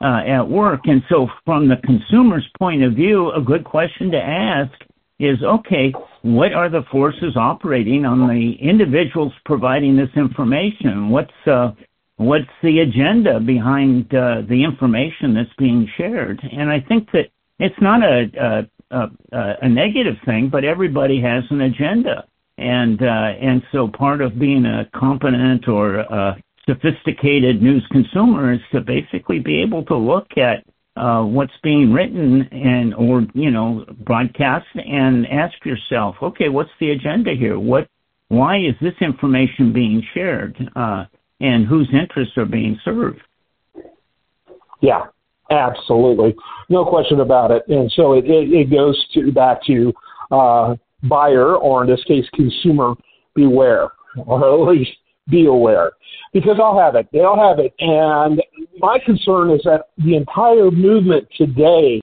uh, 0.02 0.22
at 0.28 0.48
work. 0.48 0.82
And 0.86 1.02
so, 1.10 1.28
from 1.46 1.68
the 1.68 1.78
consumer's 1.84 2.48
point 2.58 2.84
of 2.84 2.94
view, 2.94 3.32
a 3.32 3.42
good 3.42 3.64
question 3.64 4.12
to 4.12 4.18
ask 4.18 4.74
is 5.20 5.42
okay, 5.42 5.94
what 6.24 6.54
are 6.54 6.70
the 6.70 6.84
forces 6.92 7.38
operating 7.38 8.06
on 8.06 8.28
the 8.28 8.56
individuals 8.62 9.32
providing 9.46 9.96
this 9.96 10.10
information? 10.16 11.10
What's 11.10 11.32
uh, 11.48 11.72
what's 12.18 12.46
the 12.62 12.80
agenda 12.80 13.40
behind 13.40 14.14
uh, 14.14 14.42
the 14.48 14.64
information 14.64 15.34
that's 15.34 15.54
being 15.58 15.88
shared? 15.98 16.42
And 16.52 16.70
I 16.70 16.80
think 16.82 17.12
that 17.12 17.28
it's 17.60 17.76
not 17.80 18.04
a, 18.04 18.68
a, 18.92 18.98
a, 19.32 19.54
a 19.62 19.70
negative 19.70 20.16
thing, 20.26 20.50
but 20.52 20.66
everybody 20.66 21.22
has 21.22 21.44
an 21.50 21.62
agenda. 21.62 22.26
And 22.58 23.02
uh, 23.02 23.06
and 23.42 23.62
so 23.72 23.90
part 23.90 24.22
of 24.22 24.40
being 24.40 24.66
a 24.66 24.90
competent 24.98 25.68
or 25.68 25.96
a 25.96 26.42
sophisticated 26.68 27.62
news 27.62 27.86
consumer 27.92 28.54
is 28.54 28.60
to 28.72 28.82
basically 28.82 29.40
be 29.40 29.62
able 29.62 29.84
to 29.86 29.96
look 29.96 30.28
at 30.38 30.66
uh, 30.98 31.24
what's 31.24 31.54
being 31.62 31.92
written 31.92 32.48
and 32.52 32.94
or 32.96 33.26
you 33.34 33.52
know 33.52 33.86
broadcast 34.06 34.66
and 34.76 35.28
ask 35.28 35.54
yourself, 35.66 36.16
okay, 36.22 36.50
what's 36.50 36.70
the 36.80 36.92
agenda 36.92 37.34
here? 37.34 37.60
What 37.60 37.88
why 38.30 38.58
is 38.58 38.76
this 38.82 38.94
information 39.02 39.74
being 39.74 40.02
shared, 40.14 40.58
uh, 40.76 41.06
and 41.42 41.68
whose 41.68 41.90
interests 41.94 42.38
are 42.38 42.46
being 42.46 42.80
served? 42.84 43.20
Yeah, 44.82 45.04
absolutely, 45.52 46.36
no 46.70 46.86
question 46.86 47.20
about 47.20 47.52
it. 47.52 47.64
And 47.68 47.92
so 47.92 48.14
it 48.14 48.26
it, 48.26 48.52
it 48.54 48.72
goes 48.72 49.06
to 49.16 49.32
back 49.32 49.64
to 49.68 49.94
uh, 50.32 50.76
buyer 51.04 51.56
or 51.56 51.84
in 51.84 51.90
this 51.90 52.04
case 52.06 52.26
consumer 52.34 52.94
beware, 53.36 53.90
or 54.26 54.64
at 54.64 54.70
least 54.70 54.92
be 55.30 55.46
aware 55.46 55.92
because 56.34 56.58
I'll 56.62 56.78
have 56.78 56.96
it. 56.96 57.08
They'll 57.12 57.38
have 57.38 57.60
it. 57.60 57.74
And 57.80 58.42
my 58.78 59.00
concern 59.06 59.52
is 59.52 59.62
that 59.64 59.90
the 59.98 60.16
entire 60.16 60.72
movement 60.72 61.28
today 61.38 62.02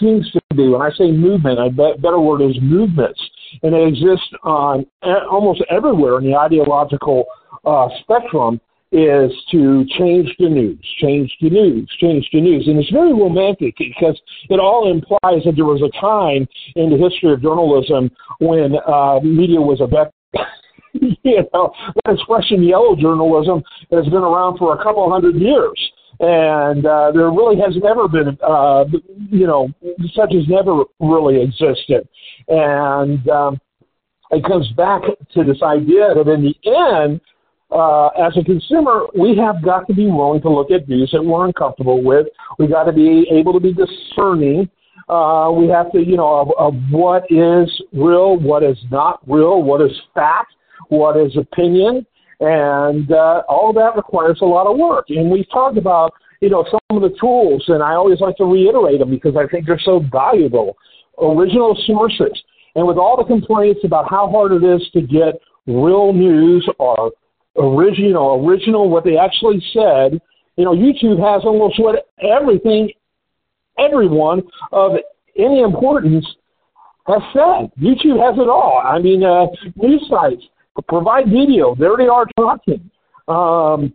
seems 0.00 0.30
to 0.32 0.40
be, 0.54 0.68
when 0.68 0.80
I 0.80 0.90
say 0.96 1.10
movement, 1.10 1.58
a 1.58 1.70
better 1.70 2.20
word 2.20 2.42
is 2.42 2.56
movements, 2.62 3.20
and 3.62 3.74
it 3.74 3.88
exists 3.88 4.28
on 4.42 4.86
almost 5.30 5.62
everywhere 5.70 6.18
in 6.18 6.24
the 6.24 6.36
ideological 6.36 7.24
uh, 7.64 7.88
spectrum, 8.00 8.60
is 8.92 9.32
to 9.50 9.86
change 9.98 10.28
the 10.38 10.48
news, 10.48 10.78
change 11.00 11.34
the 11.40 11.48
news, 11.48 11.90
change 11.98 12.28
the 12.30 12.40
news. 12.40 12.68
And 12.68 12.78
it's 12.78 12.90
very 12.90 13.12
romantic 13.12 13.74
because 13.78 14.20
it 14.50 14.60
all 14.60 14.90
implies 14.90 15.44
that 15.44 15.54
there 15.56 15.64
was 15.64 15.80
a 15.80 15.98
time 15.98 16.46
in 16.76 16.90
the 16.90 16.98
history 16.98 17.32
of 17.32 17.40
journalism 17.40 18.10
when 18.38 18.74
uh, 18.86 19.18
media 19.20 19.60
was 19.60 19.80
a 19.80 19.86
better 19.86 20.10
you 21.22 21.44
know, 21.52 21.72
that 22.04 22.14
expression 22.14 22.62
yellow 22.62 22.94
journalism 22.96 23.62
has 23.90 24.04
been 24.04 24.22
around 24.22 24.58
for 24.58 24.78
a 24.78 24.82
couple 24.82 25.10
hundred 25.10 25.36
years. 25.36 25.92
And 26.20 26.86
uh, 26.86 27.10
there 27.12 27.30
really 27.30 27.56
has 27.56 27.74
never 27.82 28.06
been, 28.06 28.38
uh, 28.46 28.84
you 29.30 29.46
know, 29.46 29.70
such 30.14 30.32
has 30.32 30.46
never 30.46 30.84
really 31.00 31.42
existed. 31.42 32.08
And 32.48 33.28
um, 33.28 33.60
it 34.30 34.44
comes 34.44 34.68
back 34.76 35.02
to 35.34 35.44
this 35.44 35.62
idea 35.62 36.14
that 36.14 36.28
in 36.28 36.42
the 36.42 36.54
end, 36.70 37.20
uh, 37.70 38.08
as 38.08 38.36
a 38.36 38.44
consumer, 38.44 39.06
we 39.18 39.36
have 39.36 39.64
got 39.64 39.86
to 39.86 39.94
be 39.94 40.06
willing 40.06 40.42
to 40.42 40.50
look 40.50 40.70
at 40.70 40.86
views 40.86 41.10
that 41.12 41.22
we're 41.22 41.46
uncomfortable 41.46 42.02
with. 42.02 42.26
We've 42.58 42.70
got 42.70 42.84
to 42.84 42.92
be 42.92 43.26
able 43.32 43.54
to 43.54 43.60
be 43.60 43.72
discerning. 43.72 44.68
Uh, 45.08 45.50
we 45.50 45.68
have 45.68 45.90
to, 45.92 45.98
you 45.98 46.16
know, 46.16 46.40
of, 46.40 46.48
of 46.58 46.74
what 46.90 47.24
is 47.30 47.82
real, 47.92 48.36
what 48.36 48.62
is 48.62 48.76
not 48.90 49.20
real, 49.26 49.62
what 49.62 49.80
is 49.80 49.92
fact, 50.14 50.54
what 50.92 51.16
is 51.16 51.36
opinion, 51.36 52.06
and 52.40 53.10
uh, 53.10 53.42
all 53.48 53.72
that 53.72 53.96
requires 53.96 54.38
a 54.42 54.44
lot 54.44 54.66
of 54.66 54.76
work. 54.76 55.06
And 55.08 55.30
we've 55.30 55.50
talked 55.50 55.78
about, 55.78 56.12
you 56.40 56.50
know, 56.50 56.64
some 56.70 56.96
of 56.96 57.02
the 57.02 57.16
tools, 57.18 57.64
and 57.68 57.82
I 57.82 57.94
always 57.94 58.20
like 58.20 58.36
to 58.36 58.44
reiterate 58.44 58.98
them 58.98 59.10
because 59.10 59.34
I 59.36 59.46
think 59.46 59.66
they're 59.66 59.80
so 59.82 60.04
valuable. 60.12 60.76
Original 61.18 61.76
sources. 61.86 62.36
And 62.74 62.86
with 62.86 62.96
all 62.96 63.16
the 63.16 63.24
complaints 63.24 63.80
about 63.84 64.10
how 64.10 64.30
hard 64.30 64.52
it 64.52 64.64
is 64.64 64.82
to 64.92 65.00
get 65.00 65.40
real 65.66 66.12
news 66.12 66.68
or 66.78 67.12
original, 67.56 68.46
original, 68.46 68.88
what 68.88 69.04
they 69.04 69.16
actually 69.16 69.62
said, 69.72 70.20
you 70.56 70.64
know, 70.64 70.74
YouTube 70.74 71.18
has 71.18 71.44
almost 71.44 71.80
what 71.80 72.06
everything, 72.20 72.90
everyone 73.78 74.42
of 74.72 74.92
any 75.38 75.60
importance 75.62 76.26
has 77.06 77.22
said. 77.32 77.70
YouTube 77.80 78.20
has 78.20 78.38
it 78.38 78.48
all. 78.48 78.82
I 78.84 78.98
mean, 78.98 79.22
uh, 79.24 79.46
news 79.76 80.04
sites, 80.08 80.42
Provide 80.88 81.26
video. 81.26 81.74
There 81.74 81.96
they 81.96 82.06
are 82.06 82.26
talking. 82.36 82.90
Um, 83.28 83.92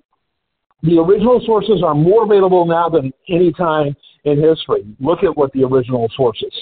the 0.83 0.99
original 0.99 1.41
sources 1.45 1.81
are 1.83 1.95
more 1.95 2.23
available 2.23 2.65
now 2.65 2.87
than 2.87 3.11
any 3.29 3.51
time 3.51 3.95
in 4.25 4.41
history. 4.41 4.85
Look 4.99 5.23
at 5.23 5.35
what 5.35 5.51
the 5.53 5.63
original 5.63 6.07
sources 6.15 6.53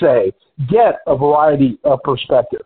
say. 0.00 0.32
Get 0.68 1.00
a 1.06 1.16
variety 1.16 1.78
of 1.84 2.02
perspective. 2.02 2.62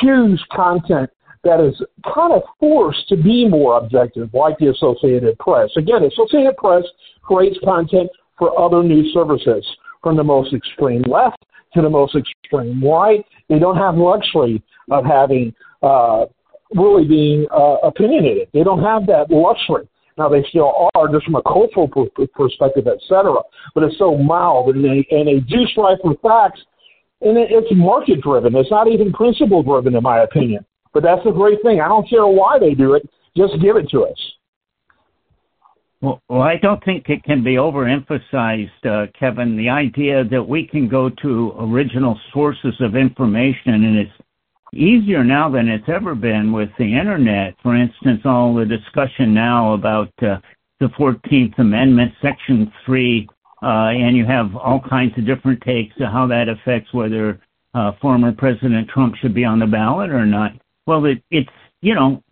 Choose 0.00 0.42
content 0.52 1.10
that 1.42 1.60
is 1.60 1.80
kind 2.14 2.32
of 2.32 2.42
forced 2.58 3.08
to 3.08 3.16
be 3.16 3.48
more 3.48 3.78
objective, 3.78 4.28
like 4.34 4.58
the 4.58 4.70
Associated 4.70 5.38
Press. 5.38 5.70
Again, 5.76 6.04
Associated 6.04 6.56
Press 6.56 6.84
creates 7.22 7.58
content 7.64 8.10
for 8.38 8.58
other 8.60 8.82
news 8.82 9.12
services, 9.14 9.66
from 10.02 10.16
the 10.16 10.24
most 10.24 10.52
extreme 10.52 11.02
left 11.02 11.44
to 11.74 11.82
the 11.82 11.88
most 11.88 12.14
extreme 12.14 12.82
right. 12.84 13.24
They 13.48 13.58
don't 13.58 13.76
have 13.76 13.96
luxury 13.96 14.62
of 14.90 15.04
having 15.04 15.54
uh, 15.82 16.26
really 16.74 17.06
being 17.06 17.46
uh, 17.50 17.76
opinionated. 17.82 18.48
They 18.52 18.62
don't 18.62 18.82
have 18.82 19.06
that 19.06 19.30
luxury. 19.30 19.88
Now 20.18 20.28
they 20.28 20.44
still 20.48 20.90
are, 20.94 21.08
just 21.08 21.24
from 21.24 21.36
a 21.36 21.42
cultural 21.42 21.88
perspective, 21.88 22.86
etc. 22.86 23.36
But 23.74 23.84
it's 23.84 23.98
so 23.98 24.16
mild, 24.16 24.74
and 24.74 24.84
they 24.84 25.06
and 25.10 25.26
they 25.26 25.40
do 25.40 25.64
strive 25.72 25.98
for 26.02 26.14
facts, 26.22 26.60
and 27.22 27.38
it's 27.38 27.68
market 27.72 28.20
driven. 28.20 28.54
It's 28.54 28.70
not 28.70 28.88
even 28.88 29.12
principle 29.12 29.62
driven, 29.62 29.94
in 29.94 30.02
my 30.02 30.20
opinion. 30.20 30.64
But 30.92 31.04
that's 31.04 31.24
the 31.24 31.30
great 31.30 31.62
thing. 31.62 31.80
I 31.80 31.88
don't 31.88 32.08
care 32.08 32.26
why 32.26 32.58
they 32.58 32.74
do 32.74 32.94
it; 32.94 33.08
just 33.36 33.54
give 33.62 33.76
it 33.76 33.88
to 33.90 34.04
us. 34.04 34.18
Well, 36.02 36.22
well, 36.28 36.42
I 36.42 36.56
don't 36.56 36.82
think 36.82 37.08
it 37.10 37.22
can 37.24 37.44
be 37.44 37.56
overemphasized, 37.56 38.86
uh, 38.86 39.06
Kevin. 39.18 39.56
The 39.56 39.68
idea 39.68 40.24
that 40.24 40.42
we 40.42 40.66
can 40.66 40.88
go 40.88 41.10
to 41.22 41.54
original 41.58 42.18
sources 42.32 42.74
of 42.80 42.96
information, 42.96 43.74
and 43.84 43.96
it's 43.98 44.12
easier 44.74 45.24
now 45.24 45.50
than 45.50 45.68
it's 45.68 45.88
ever 45.88 46.14
been 46.14 46.52
with 46.52 46.70
the 46.78 46.98
internet. 46.98 47.54
For 47.62 47.74
instance, 47.74 48.22
all 48.24 48.54
the 48.54 48.64
discussion 48.64 49.34
now 49.34 49.74
about 49.74 50.12
uh, 50.22 50.38
the 50.78 50.86
14th 50.98 51.58
Amendment, 51.58 52.12
Section 52.22 52.72
3, 52.86 53.28
uh, 53.62 53.66
and 53.66 54.16
you 54.16 54.24
have 54.24 54.56
all 54.56 54.80
kinds 54.80 55.16
of 55.18 55.26
different 55.26 55.60
takes 55.62 55.94
of 56.00 56.10
how 56.12 56.26
that 56.28 56.48
affects 56.48 56.92
whether 56.92 57.40
uh, 57.74 57.92
former 58.00 58.32
President 58.32 58.88
Trump 58.88 59.14
should 59.16 59.34
be 59.34 59.44
on 59.44 59.58
the 59.58 59.66
ballot 59.66 60.10
or 60.10 60.24
not. 60.24 60.52
Well, 60.86 61.04
it, 61.04 61.22
it's, 61.30 61.50
you 61.82 61.94
know, 61.94 62.22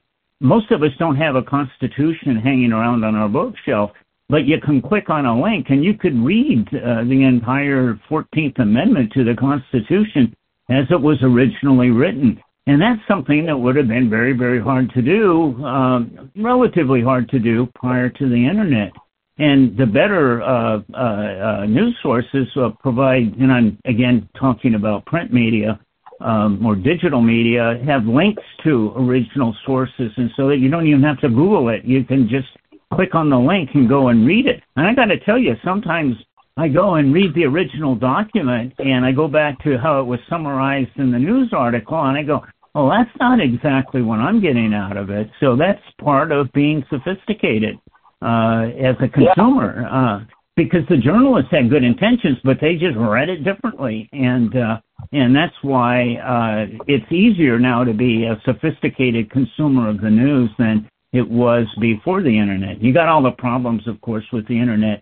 most 0.40 0.70
of 0.70 0.82
us 0.82 0.90
don't 0.98 1.16
have 1.16 1.36
a 1.36 1.42
constitution 1.42 2.36
hanging 2.36 2.72
around 2.72 3.04
on 3.04 3.14
our 3.14 3.28
bookshelf, 3.28 3.90
but 4.28 4.46
you 4.46 4.60
can 4.60 4.80
click 4.80 5.10
on 5.10 5.26
a 5.26 5.40
link 5.40 5.66
and 5.70 5.84
you 5.84 5.94
could 5.94 6.16
read 6.16 6.66
uh, 6.68 7.04
the 7.04 7.24
entire 7.24 7.98
14th 8.10 8.58
Amendment 8.58 9.12
to 9.12 9.24
the 9.24 9.34
Constitution 9.34 10.34
as 10.68 10.84
it 10.90 11.00
was 11.00 11.18
originally 11.22 11.90
written. 11.90 12.40
And 12.66 12.82
that's 12.82 13.00
something 13.08 13.46
that 13.46 13.56
would 13.56 13.76
have 13.76 13.88
been 13.88 14.10
very, 14.10 14.34
very 14.34 14.60
hard 14.60 14.90
to 14.92 15.00
do, 15.00 15.64
um, 15.64 16.30
relatively 16.36 17.02
hard 17.02 17.28
to 17.30 17.38
do 17.38 17.66
prior 17.74 18.10
to 18.10 18.28
the 18.28 18.46
internet. 18.46 18.92
And 19.38 19.76
the 19.76 19.86
better 19.86 20.42
uh, 20.42 20.80
uh, 20.92 20.96
uh 20.96 21.66
news 21.66 21.96
sources 22.02 22.48
uh, 22.56 22.70
provide, 22.80 23.36
and 23.38 23.52
I'm 23.52 23.78
again 23.84 24.28
talking 24.38 24.74
about 24.74 25.06
print 25.06 25.32
media, 25.32 25.80
um, 26.20 26.64
or 26.66 26.74
digital 26.74 27.22
media 27.22 27.80
have 27.86 28.04
links 28.04 28.42
to 28.64 28.92
original 28.96 29.56
sources, 29.64 30.10
and 30.16 30.30
so 30.36 30.48
that 30.48 30.58
you 30.58 30.68
don't 30.68 30.86
even 30.86 31.02
have 31.04 31.20
to 31.20 31.28
Google 31.28 31.68
it. 31.68 31.84
You 31.84 32.04
can 32.04 32.28
just 32.28 32.48
click 32.92 33.14
on 33.14 33.30
the 33.30 33.38
link 33.38 33.70
and 33.74 33.88
go 33.88 34.08
and 34.08 34.26
read 34.26 34.46
it. 34.46 34.62
And 34.76 34.86
I 34.86 34.94
got 34.94 35.06
to 35.06 35.18
tell 35.20 35.38
you, 35.38 35.54
sometimes 35.64 36.16
I 36.58 36.66
go 36.66 36.96
and 36.96 37.14
read 37.14 37.34
the 37.34 37.44
original 37.44 37.94
document, 37.94 38.74
and 38.78 39.06
I 39.06 39.12
go 39.12 39.28
back 39.28 39.62
to 39.62 39.78
how 39.78 40.00
it 40.00 40.04
was 40.04 40.18
summarized 40.28 40.90
in 40.96 41.12
the 41.12 41.18
news 41.18 41.52
article, 41.56 42.02
and 42.02 42.18
I 42.18 42.24
go, 42.24 42.44
well, 42.74 42.90
that's 42.90 43.16
not 43.20 43.40
exactly 43.40 44.02
what 44.02 44.18
I'm 44.18 44.40
getting 44.40 44.74
out 44.74 44.96
of 44.96 45.08
it." 45.08 45.30
So 45.38 45.54
that's 45.54 45.80
part 46.02 46.32
of 46.32 46.52
being 46.52 46.84
sophisticated 46.90 47.78
uh, 48.22 48.66
as 48.76 48.96
a 49.00 49.08
consumer. 49.08 49.82
Yeah. 49.82 50.00
Uh, 50.00 50.20
because 50.56 50.82
the 50.88 50.96
journalists 50.96 51.52
had 51.52 51.70
good 51.70 51.84
intentions, 51.84 52.36
but 52.42 52.56
they 52.60 52.74
just 52.74 52.96
read 52.98 53.28
it 53.28 53.44
differently, 53.44 54.08
and 54.12 54.56
uh, 54.56 54.80
and 55.12 55.34
that's 55.34 55.54
why 55.62 56.16
uh, 56.16 56.82
it's 56.88 57.10
easier 57.12 57.60
now 57.60 57.84
to 57.84 57.94
be 57.94 58.24
a 58.24 58.40
sophisticated 58.44 59.30
consumer 59.30 59.88
of 59.88 60.00
the 60.00 60.10
news 60.10 60.50
than 60.58 60.90
it 61.12 61.26
was 61.26 61.66
before 61.80 62.22
the 62.22 62.36
internet. 62.36 62.82
You 62.82 62.92
got 62.92 63.08
all 63.08 63.22
the 63.22 63.30
problems, 63.30 63.86
of 63.86 64.00
course, 64.00 64.24
with 64.32 64.48
the 64.48 64.58
internet 64.58 65.00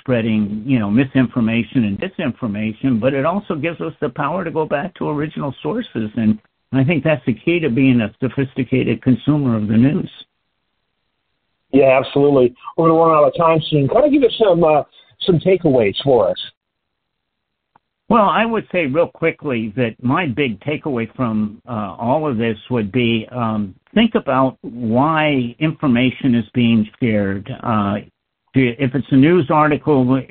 spreading, 0.00 0.62
you 0.66 0.78
know, 0.78 0.90
misinformation 0.90 1.84
and 1.84 1.98
disinformation, 1.98 3.00
but 3.00 3.14
it 3.14 3.24
also 3.24 3.54
gives 3.54 3.80
us 3.80 3.92
the 4.00 4.08
power 4.08 4.44
to 4.44 4.50
go 4.50 4.66
back 4.66 4.94
to 4.96 5.08
original 5.08 5.54
sources, 5.62 6.10
and 6.16 6.38
I 6.72 6.84
think 6.84 7.04
that's 7.04 7.24
the 7.26 7.34
key 7.34 7.60
to 7.60 7.70
being 7.70 8.00
a 8.00 8.14
sophisticated 8.20 9.02
consumer 9.02 9.56
of 9.56 9.68
the 9.68 9.76
news. 9.76 10.10
Yeah, 11.70 11.98
absolutely. 11.98 12.54
We're 12.76 12.88
going 12.88 12.98
to 12.98 13.04
run 13.04 13.16
out 13.16 13.28
of 13.28 13.36
time 13.36 13.60
soon. 13.70 13.88
Kind 13.88 14.06
of 14.06 14.12
give 14.12 14.22
us 14.22 14.34
some 14.42 14.64
uh, 14.64 14.82
some 15.20 15.38
takeaways 15.38 15.94
for 16.02 16.30
us. 16.30 16.38
Well, 18.08 18.24
I 18.24 18.46
would 18.46 18.66
say 18.72 18.86
real 18.86 19.08
quickly 19.08 19.72
that 19.76 20.02
my 20.02 20.26
big 20.26 20.60
takeaway 20.60 21.14
from 21.14 21.60
uh, 21.68 21.94
all 21.98 22.28
of 22.28 22.38
this 22.38 22.56
would 22.70 22.90
be 22.90 23.28
um, 23.30 23.74
think 23.94 24.14
about 24.14 24.56
why 24.62 25.54
information 25.58 26.34
is 26.34 26.46
being 26.54 26.88
shared. 27.00 27.50
Uh, 27.62 27.96
if 28.58 28.94
it's 28.94 29.06
a 29.10 29.16
news 29.16 29.50
article 29.50 30.12
uh, 30.12 30.16
uh 30.16 30.22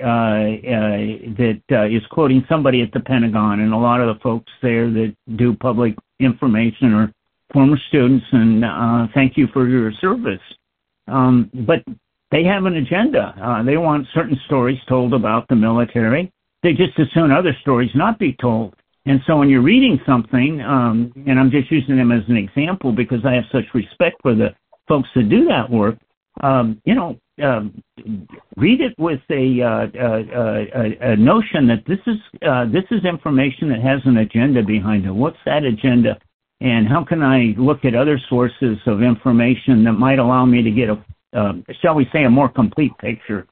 that 1.37 1.61
uh, 1.71 1.85
is 1.85 2.01
quoting 2.11 2.45
somebody 2.49 2.81
at 2.81 2.91
the 2.91 2.99
Pentagon, 2.99 3.61
and 3.61 3.73
a 3.73 3.77
lot 3.77 4.01
of 4.01 4.13
the 4.13 4.21
folks 4.21 4.51
there 4.61 4.89
that 4.91 5.15
do 5.35 5.55
public 5.55 5.95
information 6.19 6.93
are 6.93 7.11
former 7.53 7.77
students, 7.87 8.25
and 8.31 8.65
uh, 8.65 9.07
thank 9.13 9.37
you 9.37 9.47
for 9.53 9.67
your 9.67 9.91
service. 9.93 10.41
Um, 11.07 11.49
but 11.65 11.83
they 12.31 12.43
have 12.43 12.65
an 12.65 12.75
agenda. 12.75 13.33
Uh, 13.41 13.63
they 13.63 13.77
want 13.77 14.07
certain 14.13 14.37
stories 14.45 14.79
told 14.89 15.13
about 15.13 15.47
the 15.47 15.55
military. 15.55 16.31
They 16.63 16.73
just 16.73 16.99
as 16.99 17.07
soon 17.13 17.31
other 17.31 17.55
stories 17.61 17.91
not 17.95 18.19
be 18.19 18.35
told. 18.41 18.75
And 19.05 19.21
so 19.25 19.37
when 19.37 19.49
you're 19.49 19.61
reading 19.61 19.99
something, 20.05 20.61
um, 20.61 21.13
and 21.25 21.39
I'm 21.39 21.49
just 21.49 21.71
using 21.71 21.95
them 21.95 22.11
as 22.11 22.23
an 22.27 22.35
example 22.35 22.91
because 22.91 23.25
I 23.25 23.33
have 23.33 23.45
such 23.51 23.63
respect 23.73 24.17
for 24.21 24.35
the 24.35 24.53
folks 24.87 25.07
that 25.15 25.29
do 25.29 25.45
that 25.45 25.69
work, 25.69 25.97
um, 26.41 26.81
you 26.85 26.95
know, 26.95 27.17
um, 27.43 27.83
read 28.55 28.81
it 28.81 28.93
with 28.97 29.19
a, 29.29 29.61
uh, 29.61 29.87
a, 29.93 31.09
a, 31.09 31.11
a 31.13 31.15
notion 31.15 31.67
that 31.67 31.83
this 31.87 31.99
is 32.07 32.17
uh, 32.47 32.65
this 32.65 32.83
is 32.91 33.05
information 33.05 33.69
that 33.69 33.81
has 33.81 34.01
an 34.05 34.17
agenda 34.17 34.63
behind 34.63 35.05
it. 35.05 35.11
What's 35.11 35.37
that 35.45 35.63
agenda? 35.63 36.17
and 36.59 36.87
how 36.87 37.03
can 37.03 37.21
I 37.21 37.53
look 37.57 37.85
at 37.85 37.93
other 37.93 38.19
sources 38.29 38.77
of 38.87 39.01
information 39.01 39.83
that 39.83 39.93
might 39.93 40.19
allow 40.19 40.45
me 40.45 40.63
to 40.63 40.71
get 40.71 40.89
a, 40.89 41.03
uh, 41.33 41.53
shall 41.81 41.95
we 41.95 42.07
say, 42.11 42.23
a 42.23 42.29
more 42.29 42.49
complete 42.49 42.97
picture 42.97 43.47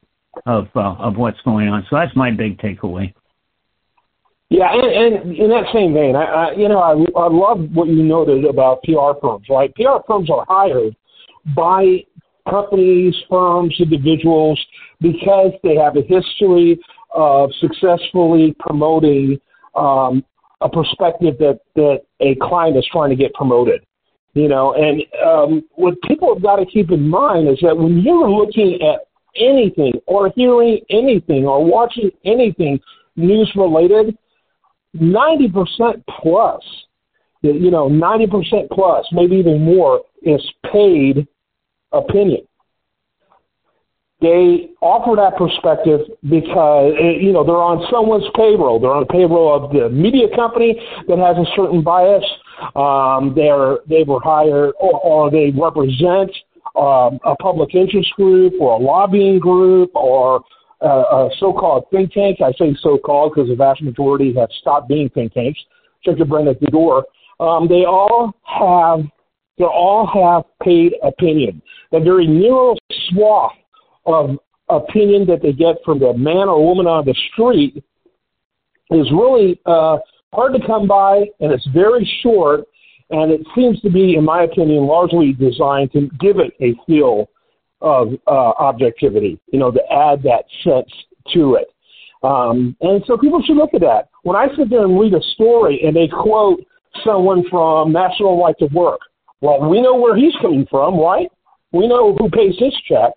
of 0.46 0.68
uh, 0.76 0.96
of 0.96 1.16
what's 1.16 1.40
going 1.42 1.70
on. 1.70 1.86
So 1.90 1.96
that's 1.96 2.16
my 2.16 2.32
big 2.32 2.58
takeaway. 2.58 3.14
Yeah, 4.50 4.72
and, 4.72 5.16
and 5.16 5.36
in 5.36 5.50
that 5.50 5.66
same 5.74 5.94
vein, 5.94 6.16
I, 6.16 6.24
I 6.24 6.52
you 6.54 6.68
know 6.68 6.80
I, 6.80 6.92
I 7.20 7.28
love 7.30 7.70
what 7.74 7.88
you 7.88 8.04
noted 8.04 8.46
about 8.46 8.82
PR 8.84 9.20
firms. 9.22 9.46
Right, 9.50 9.74
PR 9.76 10.04
firms 10.08 10.30
are 10.30 10.46
hired 10.48 10.96
by 11.56 12.04
companies, 12.50 13.16
firms, 13.30 13.76
individuals 13.80 14.60
because 15.02 15.52
they 15.64 15.76
have 15.76 15.96
a 15.98 16.02
history 16.02 16.80
of 17.14 17.50
successfully 17.60 18.56
promoting 18.60 19.40
um, 19.76 20.24
a 20.62 20.70
perspective 20.70 21.38
that 21.40 21.60
that 21.76 22.02
a 22.20 22.36
client 22.36 22.78
is 22.78 22.86
trying 22.92 23.10
to 23.10 23.16
get 23.16 23.34
promoted. 23.34 23.86
You 24.34 24.50
know, 24.50 24.74
and 24.74 25.02
um, 25.26 25.64
what 25.76 25.96
people 26.02 26.34
have 26.34 26.44
got 26.44 26.58
to 26.58 26.66
keep 26.66 26.92
in 26.92 27.08
mind 27.08 27.48
is 27.48 27.58
that 27.62 27.78
when 27.78 28.00
you're 28.00 28.30
looking 28.30 28.82
at 28.82 29.08
anything 29.38 29.94
or 30.08 30.30
hearing 30.36 30.80
anything 30.90 31.46
or 31.46 31.64
watching 31.64 32.12
anything 32.26 32.80
news 33.16 33.50
related, 33.56 34.18
90% 34.98 36.04
plus, 36.22 36.62
you 37.42 37.72
know, 37.72 37.90
90% 37.90 38.70
plus, 38.72 39.06
maybe 39.12 39.38
even 39.38 39.64
more, 39.64 40.02
is 40.24 40.42
paid 40.72 41.28
opinion 41.96 42.46
they 44.22 44.70
offer 44.82 45.16
that 45.16 45.36
perspective 45.38 46.02
because 46.30 46.94
eh, 47.00 47.20
you 47.20 47.34
know 47.34 47.44
they're 47.44 47.56
on 47.62 47.86
someone's 47.92 48.26
payroll. 48.34 48.80
They're 48.80 48.94
on 48.94 49.04
the 49.04 49.14
payroll 49.14 49.54
of 49.54 49.72
the 49.72 49.90
media 49.90 50.34
company 50.36 50.80
that 51.08 51.20
has 51.20 51.36
a 51.38 51.46
certain 51.56 51.84
bias. 51.84 52.24
Um, 52.76 53.34
they're 53.36 53.80
they 53.88 54.04
were 54.04 54.22
hired 54.24 54.74
or, 54.80 55.00
or 55.04 55.32
they 55.32 55.52
represent 55.52 56.32
um, 56.80 57.20
a 57.26 57.36
public 57.42 57.76
interest 57.76 58.10
group 58.16 58.54
or 58.60 58.80
a 58.80 58.82
lobbying 58.82 59.40
group 59.40 59.92
or 59.94 60.42
a, 60.82 60.88
a 60.88 61.30
so-called 61.40 61.86
think 61.92 62.14
tank. 62.14 62.40
I 62.42 62.52
say 62.54 62.76
so-called 62.82 63.34
because 63.36 63.50
the 63.50 63.56
vast 63.56 63.82
majority 63.82 64.34
have 64.36 64.50
stopped 64.62 64.88
being 64.88 65.10
think 65.10 65.34
tanks. 65.34 65.60
Check 66.04 66.18
your 66.18 66.26
brain 66.26 66.48
at 66.48 66.60
the 66.62 66.68
door. 66.68 67.06
Um, 67.40 67.68
they 67.68 67.84
all 67.84 68.34
have 68.44 69.02
they 69.58 69.66
all 69.66 70.06
have 70.08 70.44
paid 70.66 70.94
opinion. 71.04 71.62
The 71.92 72.00
very 72.00 72.28
narrow 72.28 72.76
swath 73.10 73.54
of 74.06 74.38
opinion 74.70 75.26
that 75.28 75.42
they 75.42 75.54
get 75.54 75.78
from 75.86 76.00
the 76.00 76.14
man 76.14 76.50
or 76.50 76.66
woman 76.66 76.88
on 76.88 77.06
the 77.06 77.16
street 77.32 77.84
is 78.92 79.12
really 79.12 79.60
uh, 79.66 79.98
hard 80.34 80.54
to 80.54 80.66
come 80.66 80.88
by, 80.88 81.26
and 81.40 81.52
it's 81.52 81.68
very 81.74 82.10
short, 82.22 82.62
and 83.10 83.32
it 83.32 83.42
seems 83.56 83.80
to 83.82 83.90
be, 83.90 84.16
in 84.16 84.24
my 84.24 84.44
opinion, 84.44 84.86
largely 84.86 85.34
designed 85.34 85.92
to 85.94 86.10
give 86.20 86.38
it 86.40 86.54
a 86.62 86.76
feel 86.86 87.30
of 87.82 88.10
uh, 88.28 88.52
objectivity, 88.60 89.40
you 89.52 89.60
know, 89.60 89.72
to 89.72 89.82
add 89.92 90.24
that 90.24 90.46
sense 90.64 90.92
to 91.34 91.56
it. 91.56 91.68
Um, 92.24 92.76
and 92.82 93.04
so 93.06 93.18
people 93.18 93.42
should 93.46 93.58
look 93.58 93.74
at 93.74 93.82
that. 93.82 94.10
When 94.24 94.36
I 94.36 94.48
sit 94.58 94.70
there 94.70 94.84
and 94.84 95.00
read 95.00 95.14
a 95.14 95.22
story 95.34 95.82
and 95.86 95.96
they 95.96 96.08
quote 96.08 96.60
someone 97.06 97.44
from 97.50 97.92
National 97.92 98.42
Right 98.42 98.56
to 98.60 98.66
Work, 98.74 99.02
well, 99.42 99.70
we 99.70 99.82
know 99.82 99.96
where 99.96 100.16
he's 100.16 100.36
coming 100.42 100.66
from, 100.70 101.00
right? 101.00 101.28
We 101.72 101.88
know 101.88 102.16
who 102.16 102.30
pays 102.30 102.56
his 102.58 102.74
check. 102.88 103.12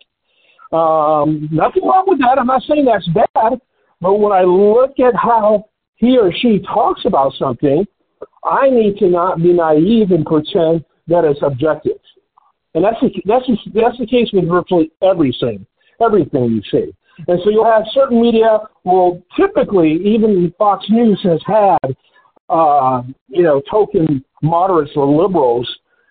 Um, 0.72 1.48
nothing 1.50 1.84
wrong 1.84 2.04
with 2.06 2.18
that. 2.20 2.38
I'm 2.38 2.46
not 2.46 2.62
saying 2.68 2.84
that's 2.84 3.08
bad. 3.08 3.60
But 4.00 4.14
when 4.14 4.32
I 4.32 4.42
look 4.42 4.98
at 5.00 5.14
how 5.14 5.66
he 5.96 6.18
or 6.18 6.32
she 6.32 6.60
talks 6.60 7.04
about 7.04 7.32
something, 7.38 7.86
I 8.44 8.70
need 8.70 8.98
to 8.98 9.08
not 9.08 9.38
be 9.38 9.52
naive 9.52 10.10
and 10.10 10.24
pretend 10.24 10.84
that 11.08 11.24
it's 11.24 11.40
objective. 11.42 11.98
and 12.74 12.84
that's 12.84 13.00
the, 13.00 13.10
that's 13.24 13.46
the, 13.46 13.56
that's 13.74 13.98
the 13.98 14.06
case 14.06 14.28
with 14.32 14.48
virtually 14.48 14.92
everything, 15.02 15.66
everything 16.00 16.44
you 16.44 16.62
see. 16.70 16.94
And 17.26 17.40
so 17.42 17.50
you'll 17.50 17.64
have 17.64 17.82
certain 17.92 18.20
media 18.20 18.60
will 18.84 19.22
typically, 19.36 19.94
even 20.04 20.52
Fox 20.56 20.84
News 20.88 21.20
has 21.24 21.40
had, 21.46 21.96
uh, 22.48 23.02
you 23.28 23.42
know, 23.42 23.60
token 23.68 24.24
moderates 24.42 24.92
or 24.94 25.06
liberals 25.06 25.68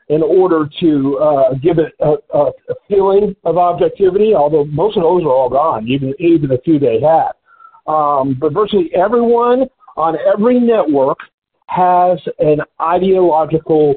in 0.10 0.24
order 0.24 0.70
to 0.80 1.18
uh, 1.18 1.54
give 1.56 1.80
it 1.80 1.94
a, 2.00 2.16
a, 2.34 2.52
feeling 2.88 3.36
of 3.44 3.58
objectivity, 3.58 4.34
although 4.34 4.64
most 4.66 4.96
of 4.96 5.04
those 5.04 5.24
are 5.24 5.30
all 5.30 5.50
gone, 5.50 5.88
even, 5.88 6.14
even 6.20 6.48
the 6.50 6.60
few 6.64 6.80
they 6.80 7.02
had. 7.02 7.32
Um, 7.92 8.38
but 8.40 8.54
virtually 8.54 8.90
everyone 8.96 9.66
on 9.98 10.16
every 10.34 10.60
network 10.60 11.18
has 11.68 12.20
an 12.40 12.60
ideological 12.82 13.96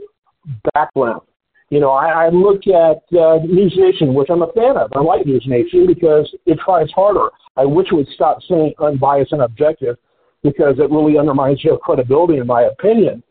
background. 0.74 1.22
You 1.70 1.78
know, 1.78 1.90
I, 1.90 2.26
I 2.26 2.28
look 2.30 2.66
at 2.66 2.98
uh, 3.16 3.38
News 3.44 3.74
Nation, 3.76 4.12
which 4.12 4.28
I'm 4.28 4.42
a 4.42 4.52
fan 4.52 4.76
of. 4.76 4.90
I 4.92 5.00
like 5.00 5.24
News 5.24 5.44
Nation 5.46 5.86
because 5.86 6.28
it 6.46 6.58
tries 6.64 6.90
harder. 6.90 7.28
I 7.56 7.64
wish 7.64 7.88
it 7.92 7.94
would 7.94 8.08
stop 8.08 8.38
saying 8.48 8.74
unbiased 8.80 9.32
and 9.32 9.42
objective 9.42 9.96
because 10.42 10.76
it 10.78 10.90
really 10.90 11.16
undermines 11.16 11.62
their 11.62 11.76
credibility, 11.76 12.38
in 12.38 12.46
my 12.46 12.62
opinion. 12.62 13.22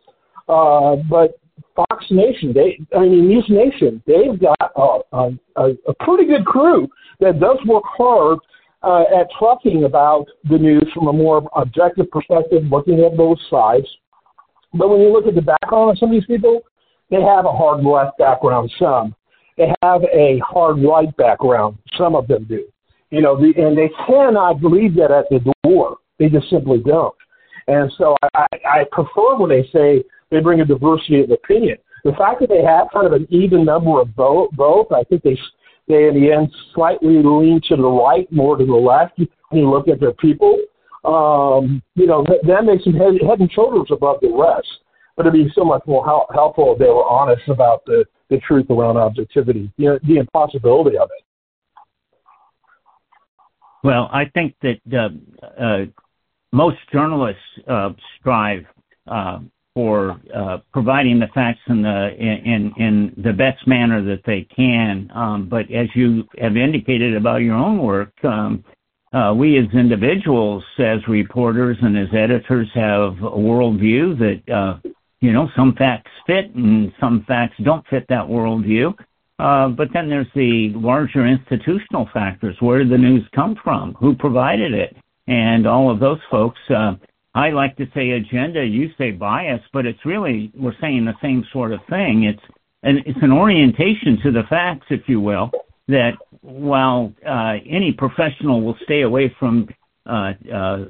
Uh, 0.48 0.96
but 1.10 1.38
Fox 1.76 2.06
Nation, 2.10 2.54
they, 2.54 2.80
I 2.96 3.02
mean, 3.02 3.28
News 3.28 3.46
Nation, 3.50 4.02
they've 4.06 4.40
got 4.40 4.72
a, 4.76 5.00
a, 5.56 5.70
a 5.88 5.94
pretty 6.02 6.26
good 6.26 6.46
crew 6.46 6.88
that 7.20 7.40
does 7.40 7.58
work 7.66 7.84
hard 7.86 8.40
uh, 8.84 9.04
at 9.20 9.28
talking 9.38 9.84
about 9.84 10.26
the 10.50 10.58
news 10.58 10.88
from 10.94 11.08
a 11.08 11.14
more 11.14 11.50
objective 11.56 12.10
perspective, 12.12 12.64
looking 12.70 13.04
at 13.04 13.18
both 13.18 13.38
sides. 13.50 13.88
But 14.74 14.90
when 14.90 15.02
you 15.02 15.12
look 15.12 15.28
at 15.28 15.36
the 15.36 15.42
background 15.42 15.92
of 15.92 15.98
some 15.98 16.10
of 16.10 16.14
these 16.14 16.26
people, 16.26 16.62
they 17.10 17.22
have 17.22 17.46
a 17.46 17.52
hard 17.52 17.84
left 17.84 18.18
background, 18.18 18.72
some. 18.80 19.16
They 19.58 19.74
have 19.82 20.04
a 20.04 20.40
hard 20.40 20.82
right 20.84 21.16
background, 21.18 21.78
some 21.98 22.16
of 22.16 22.28
them 22.28 22.46
do. 22.46 22.66
You 23.10 23.22
know, 23.22 23.36
the, 23.36 23.52
and 23.58 23.78
they 23.78 23.90
cannot 24.08 24.64
leave 24.64 24.96
that 24.96 25.12
at 25.12 25.26
the 25.30 25.54
door. 25.64 25.98
They 26.20 26.30
just 26.30 26.50
simply 26.50 26.80
don't. 26.86 27.16
And 27.70 27.92
so 28.00 28.16
I, 28.34 28.48
I 28.66 28.84
prefer 28.92 29.38
when 29.38 29.50
they 29.50 29.70
say 29.72 30.04
they 30.32 30.40
bring 30.40 30.62
a 30.62 30.66
diversity 30.66 31.22
of 31.22 31.30
opinion. 31.30 31.78
The 32.04 32.14
fact 32.14 32.40
that 32.40 32.50
they 32.50 32.64
have 32.64 32.88
kind 32.92 33.06
of 33.06 33.14
an 33.14 33.28
even 33.30 33.64
number 33.64 34.02
of 34.02 34.16
both, 34.16 34.52
both 34.54 34.92
I 34.92 35.04
think 35.04 35.22
they 35.22 35.38
they 35.88 36.08
in 36.08 36.16
the 36.16 36.32
end 36.32 36.52
slightly 36.74 37.22
lean 37.24 37.62
to 37.68 37.76
the 37.76 37.88
right 37.88 38.32
more 38.32 38.58
to 38.58 38.66
the 38.66 38.74
left 38.74 39.20
when 39.50 39.62
you 39.62 39.70
look 39.70 39.88
at 39.88 40.00
their 40.00 40.14
people. 40.14 40.58
Um, 41.06 41.82
you 41.96 42.08
know 42.08 42.26
that, 42.44 42.66
makes 42.66 42.86
them 42.86 42.94
head, 42.94 43.14
head 43.28 43.40
and 43.40 43.52
shoulders 43.52 43.90
above 43.92 44.18
the 44.22 44.30
rest. 44.30 44.68
But 45.16 45.28
it'd 45.28 45.34
be 45.34 45.52
so 45.54 45.64
much 45.64 45.84
more 45.86 46.06
help, 46.06 46.28
helpful 46.34 46.74
if 46.74 46.80
they 46.80 46.86
were 46.86 47.06
honest 47.06 47.48
about 47.50 47.86
the 47.86 48.04
the 48.30 48.40
truth 48.40 48.70
around 48.70 48.98
objectivity, 48.98 49.72
you 49.78 49.90
know, 49.90 50.00
the 50.04 50.18
impossibility 50.18 50.98
of 50.98 51.10
it. 51.18 51.26
Well, 53.84 54.10
I 54.12 54.26
think 54.26 54.56
that 54.62 54.80
uh, 54.92 55.62
uh, 55.62 55.86
most 56.52 56.78
journalists 56.92 57.42
uh, 57.68 57.90
strive 58.20 58.66
uh, 59.08 59.40
for 59.74 60.20
uh, 60.36 60.58
providing 60.74 61.20
the 61.20 61.28
facts 61.34 61.62
in 61.68 61.82
the 61.82 62.10
in 62.18 62.74
in 62.78 63.14
the 63.24 63.34
best 63.34 63.66
manner 63.68 64.04
that 64.04 64.22
they 64.26 64.48
can. 64.56 65.10
Um, 65.14 65.48
but 65.48 65.72
as 65.72 65.88
you 65.96 66.24
have 66.40 66.58
indicated 66.58 67.16
about 67.16 67.38
your 67.38 67.56
own 67.56 67.80
work, 67.80 68.12
um, 68.24 68.64
uh, 69.14 69.34
we 69.36 69.58
as 69.58 69.66
individuals, 69.74 70.64
as 70.80 71.00
reporters 71.08 71.78
and 71.82 71.98
as 71.98 72.08
editors, 72.14 72.68
have 72.74 73.14
a 73.24 73.38
worldview 73.38 74.18
that 74.20 74.54
uh, 74.54 74.80
you 75.22 75.32
know 75.32 75.50
some 75.56 75.76
facts 75.76 76.12
fit 76.26 76.54
and 76.56 76.92
some 77.00 77.24
facts 77.28 77.56
don't 77.64 77.86
fit 77.88 78.06
that 78.10 78.26
worldview. 78.26 78.94
Uh, 79.40 79.70
but 79.70 79.88
then 79.94 80.10
there's 80.10 80.28
the 80.36 80.74
larger 80.76 81.26
institutional 81.26 82.10
factors. 82.14 82.58
Where 82.60 82.80
did 82.80 82.90
the 82.90 82.98
news 82.98 83.24
come 83.34 83.56
from? 83.64 83.94
Who 83.94 84.14
provided 84.14 84.74
it? 84.74 84.98
And 85.30 85.66
all 85.66 85.90
of 85.90 86.00
those 86.00 86.20
folks 86.30 86.60
uh, 86.70 86.96
I 87.36 87.52
like 87.52 87.78
to 87.78 87.88
say 87.94 88.12
agenda, 88.12 88.66
you 88.66 88.90
say 88.98 89.12
bias, 89.12 89.62
but 89.72 89.86
it's 89.86 90.04
really 90.06 90.52
we're 90.56 90.78
saying 90.82 91.06
the 91.06 91.16
same 91.22 91.46
sort 91.54 91.72
of 91.72 91.80
thing. 91.90 92.24
It's 92.24 92.42
and 92.82 93.00
it's 93.06 93.20
an 93.22 93.32
orientation 93.32 94.20
to 94.24 94.32
the 94.32 94.44
facts, 94.50 94.88
if 94.90 95.08
you 95.08 95.20
will, 95.20 95.52
that 95.88 96.14
while 96.42 97.14
uh, 97.28 97.56
any 97.70 97.92
professional 97.92 98.62
will 98.62 98.78
stay 98.84 99.02
away 99.02 99.34
from 99.38 99.68
uh, 100.06 100.34
uh, 100.52 100.86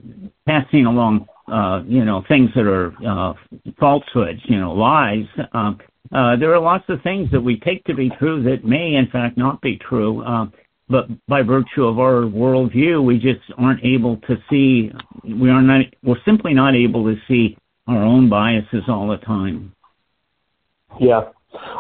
passing 0.47 0.85
along, 0.85 1.27
uh, 1.51 1.81
you 1.85 2.05
know, 2.05 2.23
things 2.27 2.51
that 2.55 2.67
are 2.67 2.93
uh, 3.05 3.33
falsehoods, 3.79 4.39
you 4.45 4.59
know, 4.59 4.71
lies. 4.73 5.25
Um, 5.53 5.79
uh, 6.11 6.35
there 6.37 6.53
are 6.53 6.59
lots 6.59 6.85
of 6.89 7.01
things 7.01 7.29
that 7.31 7.41
we 7.41 7.59
take 7.59 7.83
to 7.85 7.93
be 7.93 8.09
true 8.19 8.41
that 8.43 8.63
may, 8.63 8.95
in 8.95 9.07
fact, 9.07 9.37
not 9.37 9.61
be 9.61 9.77
true. 9.77 10.23
Uh, 10.23 10.45
but 10.89 11.07
by 11.27 11.43
virtue 11.43 11.83
of 11.85 11.99
our 11.99 12.23
worldview, 12.23 13.03
we 13.03 13.19
just 13.19 13.41
aren't 13.57 13.83
able 13.83 14.17
to 14.27 14.37
see. 14.49 14.91
We 15.23 15.49
are 15.49 15.61
not. 15.61 15.85
We're 16.03 16.21
simply 16.25 16.53
not 16.53 16.75
able 16.75 17.03
to 17.05 17.15
see 17.27 17.57
our 17.87 18.03
own 18.03 18.29
biases 18.29 18.83
all 18.87 19.07
the 19.07 19.17
time. 19.17 19.73
Yeah. 20.99 21.29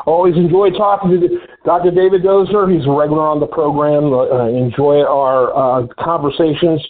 Always 0.05 0.35
enjoy 0.35 0.71
talking 0.71 1.11
to 1.11 1.39
Dr. 1.63 1.91
David 1.91 2.23
Dozier. 2.23 2.67
He's 2.67 2.85
a 2.85 2.91
regular 2.91 3.27
on 3.27 3.39
the 3.39 3.47
program. 3.47 4.13
Uh, 4.13 4.47
enjoy 4.47 5.03
our 5.03 5.53
uh, 5.53 5.87
conversations. 5.99 6.85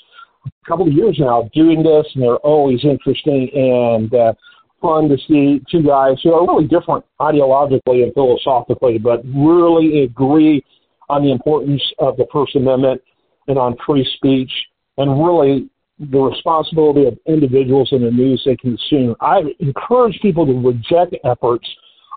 A 0.45 0.51
couple 0.67 0.87
of 0.87 0.93
years 0.93 1.17
now 1.19 1.49
doing 1.53 1.83
this, 1.83 2.05
and 2.15 2.23
they're 2.23 2.37
always 2.37 2.83
interesting 2.83 3.49
and 3.53 4.13
uh, 4.13 4.33
fun 4.81 5.09
to 5.09 5.17
see 5.27 5.61
two 5.69 5.83
guys 5.83 6.17
who 6.23 6.33
are 6.33 6.47
really 6.47 6.67
different 6.67 7.03
ideologically 7.19 8.03
and 8.03 8.13
philosophically, 8.13 8.97
but 8.97 9.21
really 9.25 10.03
agree 10.03 10.63
on 11.09 11.23
the 11.23 11.31
importance 11.31 11.81
of 11.99 12.17
the 12.17 12.25
First 12.31 12.55
Amendment 12.55 13.01
and 13.47 13.57
on 13.57 13.75
free 13.85 14.07
speech 14.15 14.51
and 14.97 15.23
really 15.23 15.69
the 15.99 16.19
responsibility 16.19 17.05
of 17.05 17.17
individuals 17.27 17.89
in 17.91 18.03
the 18.03 18.11
news 18.11 18.41
they 18.45 18.55
consume. 18.55 19.15
I 19.19 19.41
encourage 19.59 20.19
people 20.21 20.45
to 20.45 20.53
reject 20.53 21.15
efforts 21.25 21.67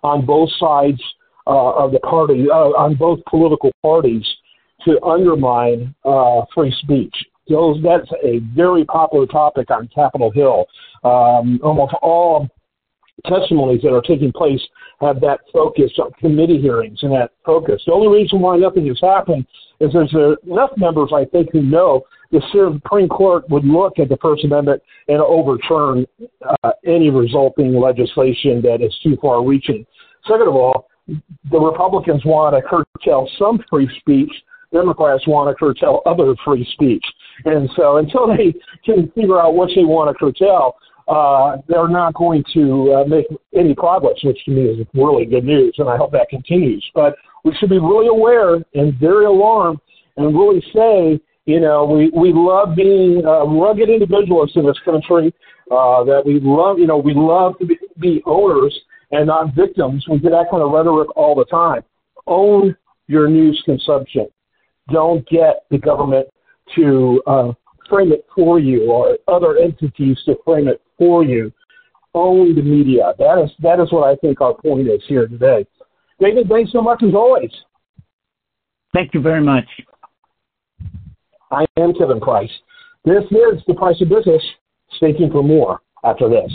on 0.03 0.25
both 0.25 0.51
sides 0.59 1.03
uh, 1.47 1.71
of 1.73 1.93
the 1.93 1.99
party, 2.01 2.47
uh, 2.51 2.71
on 2.79 2.95
both 2.95 3.19
political 3.29 3.73
parties, 3.83 4.25
to 4.85 5.03
undermine 5.03 5.95
uh, 6.05 6.43
free 6.55 6.75
speech. 6.83 7.15
Those, 7.49 7.83
that's 7.83 8.11
a 8.25 8.39
very 8.55 8.85
popular 8.85 9.27
topic 9.27 9.71
on 9.71 9.89
Capitol 9.93 10.31
Hill. 10.31 10.67
Um, 11.05 11.59
almost 11.63 11.95
all 12.03 12.49
testimonies 13.27 13.83
that 13.83 13.95
are 13.95 14.03
taking 14.03 14.33
place 14.33 14.61
have 15.01 15.21
that 15.21 15.41
focus 15.53 15.91
on 15.99 16.11
committee 16.13 16.61
hearings 16.61 16.99
and 17.03 17.13
that 17.13 17.33
focus. 17.45 17.83
The 17.87 17.93
only 17.93 18.09
reason 18.09 18.41
why 18.41 18.57
nothing 18.57 18.87
has 18.87 18.99
happened 19.01 19.47
is 19.81 19.93
there's 19.93 20.15
enough 20.47 20.71
members, 20.77 21.11
I 21.15 21.25
think, 21.25 21.51
who 21.53 21.63
know 21.63 22.03
the 22.31 22.41
Supreme 22.53 23.09
Court 23.09 23.49
would 23.51 23.65
look 23.65 23.99
at 23.99 24.09
the 24.09 24.17
First 24.23 24.45
Amendment 24.45 24.83
and 25.09 25.21
overturn 25.21 26.07
uh, 26.65 26.71
any 26.87 27.11
resulting 27.11 27.79
legislation 27.79 28.63
that 28.63 28.79
is 28.81 28.97
too 29.03 29.19
far 29.21 29.45
reaching. 29.45 29.85
Second 30.27 30.49
of 30.49 30.55
all, 30.55 30.89
the 31.51 31.59
Republicans 31.59 32.25
want 32.25 32.55
to 32.57 32.63
curtail 32.63 33.29
some 33.39 33.63
free 33.69 33.91
speech. 34.01 34.31
Democrats 34.73 35.27
want 35.27 35.51
to 35.51 35.55
curtail 35.55 36.01
other 36.07 36.35
free 36.45 36.67
speech. 36.73 37.05
And 37.45 37.69
so 37.77 37.99
until 37.99 38.27
they 38.27 38.55
can 38.85 39.11
figure 39.11 39.39
out 39.41 39.55
what 39.55 39.69
they 39.75 39.85
want 39.85 40.09
to 40.09 40.19
curtail, 40.19 40.77
uh, 41.13 41.59
they're 41.69 41.89
not 41.89 42.15
going 42.15 42.43
to 42.55 42.95
uh, 42.95 43.05
make 43.05 43.27
any 43.55 43.75
progress, 43.75 44.17
which 44.23 44.43
to 44.47 44.51
me 44.51 44.63
is 44.63 44.87
really 44.95 45.27
good 45.27 45.45
news, 45.45 45.75
and 45.77 45.89
I 45.89 45.97
hope 45.97 46.11
that 46.13 46.29
continues. 46.31 46.85
But 46.95 47.17
we 47.45 47.55
should 47.57 47.69
be 47.69 47.79
really 47.79 48.09
aware 48.09 48.55
and 48.75 48.99
very 48.99 49.27
alarmed 49.27 49.79
and 50.17 50.35
really 50.35 50.63
say, 50.75 51.21
you 51.45 51.61
know, 51.61 51.85
we, 51.85 52.11
we 52.11 52.33
love 52.33 52.75
being 52.77 53.27
uh, 53.27 53.45
rugged 53.45 53.91
individualists 53.91 54.57
in 54.57 54.65
this 54.65 54.79
country, 54.85 55.35
uh, 55.71 56.03
that 56.05 56.23
we 56.25 56.41
love, 56.41 56.79
you 56.79 56.87
know, 56.87 56.97
we 56.97 57.13
love 57.15 57.59
to 57.59 57.67
be, 57.67 57.77
be 58.01 58.23
owners 58.25 58.75
and 59.11 59.27
not 59.27 59.55
victims. 59.55 60.07
We 60.09 60.19
get 60.19 60.31
that 60.31 60.47
kind 60.51 60.63
of 60.63 60.71
rhetoric 60.71 61.15
all 61.17 61.35
the 61.35 61.45
time. 61.45 61.83
Own 62.27 62.75
your 63.07 63.29
news 63.29 63.61
consumption. 63.67 64.29
Don't 64.91 65.29
get 65.29 65.65
the 65.71 65.79
government 65.79 66.29
to 66.77 67.23
uh, 67.27 67.53
frame 67.89 68.13
it 68.13 68.25
for 68.35 68.59
you 68.59 68.91
or 68.91 69.19
other 69.29 69.59
entities 69.59 70.19
to 70.25 70.37
frame 70.45 70.69
it 70.69 70.81
for 71.03 71.25
you. 71.25 71.53
Own 72.15 72.55
the 72.55 72.63
media. 72.63 73.13
That 73.19 73.43
is 73.43 73.51
that 73.61 73.81
is 73.81 73.91
what 73.91 74.07
I 74.07 74.15
think 74.17 74.41
our 74.41 74.55
point 74.55 74.87
is 74.87 75.03
here 75.09 75.27
today. 75.27 75.67
David, 76.21 76.49
thanks 76.49 76.71
so 76.71 76.81
much 76.81 77.03
as 77.03 77.13
always. 77.13 77.51
Thank 78.95 79.13
you 79.13 79.21
very 79.21 79.43
much. 79.43 79.65
I 81.51 81.65
am 81.77 81.93
Kevin 81.95 82.21
Price. 82.21 82.53
This 83.05 83.25
is 83.25 83.63
the 83.67 83.75
price 83.75 84.01
of 84.01 84.11
business. 84.11 84.43
Stay 84.99 85.13
tuned 85.13 85.33
for 85.33 85.43
more 85.43 85.81
after 86.05 86.29
this. 86.29 86.53